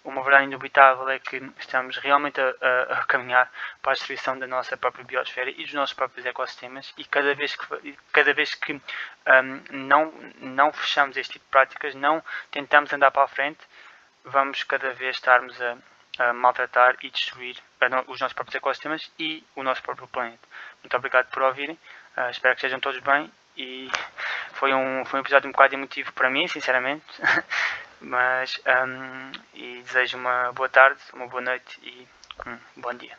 uma 0.03 0.23
verdade 0.23 0.45
indubitável 0.45 1.07
é 1.09 1.19
que 1.19 1.37
estamos 1.59 1.97
realmente 1.97 2.39
a, 2.41 2.55
a, 2.61 2.81
a, 2.99 3.03
caminhar 3.05 3.51
para 3.81 3.91
a 3.91 3.93
destruição 3.93 4.39
da 4.39 4.47
nossa 4.47 4.75
própria 4.75 5.03
biosfera 5.05 5.51
e 5.51 5.63
dos 5.63 5.73
nossos 5.73 5.93
próprios 5.93 6.25
ecossistemas 6.25 6.91
e 6.97 7.03
cada 7.03 7.35
vez 7.35 7.55
que, 7.55 7.97
cada 8.11 8.33
vez 8.33 8.55
que 8.55 8.73
um, 8.73 8.81
não, 9.69 10.13
não 10.39 10.73
fechamos 10.73 11.17
este 11.17 11.33
tipo 11.33 11.45
de 11.45 11.51
práticas, 11.51 11.93
não 11.93 12.23
tentamos 12.49 12.91
andar 12.93 13.11
para 13.11 13.23
a 13.23 13.27
frente, 13.27 13.59
vamos 14.23 14.63
cada 14.63 14.91
vez 14.93 15.17
estarmos 15.17 15.61
a, 15.61 15.77
a 16.19 16.33
maltratar 16.33 16.95
e 17.03 17.09
destruir 17.09 17.57
os 18.07 18.19
nossos 18.19 18.33
próprios 18.33 18.55
ecossistemas 18.55 19.11
e 19.19 19.43
o 19.55 19.61
nosso 19.61 19.83
próprio 19.83 20.07
planeta. 20.07 20.47
Muito 20.81 20.97
obrigado 20.97 21.27
por 21.27 21.43
ouvirem, 21.43 21.77
uh, 22.17 22.29
espero 22.31 22.55
que 22.55 22.59
estejam 22.59 22.79
todos 22.79 22.99
bem 23.01 23.31
e 23.57 23.89
foi 24.53 24.73
um, 24.73 25.03
foi 25.05 25.19
um 25.19 25.23
episódio 25.23 25.47
um 25.47 25.51
bocado 25.51 25.75
emotivo 25.75 26.11
para 26.13 26.29
mim, 26.29 26.47
sinceramente. 26.47 27.05
Mas, 27.99 28.59
um, 28.65 29.31
e 29.53 29.81
desejo 29.83 30.17
uma 30.17 30.51
boa 30.53 30.69
tarde, 30.69 30.99
uma 31.13 31.27
boa 31.27 31.41
noite 31.41 31.79
e 31.83 32.07
um 32.47 32.81
bom 32.81 32.93
dia. 32.93 33.15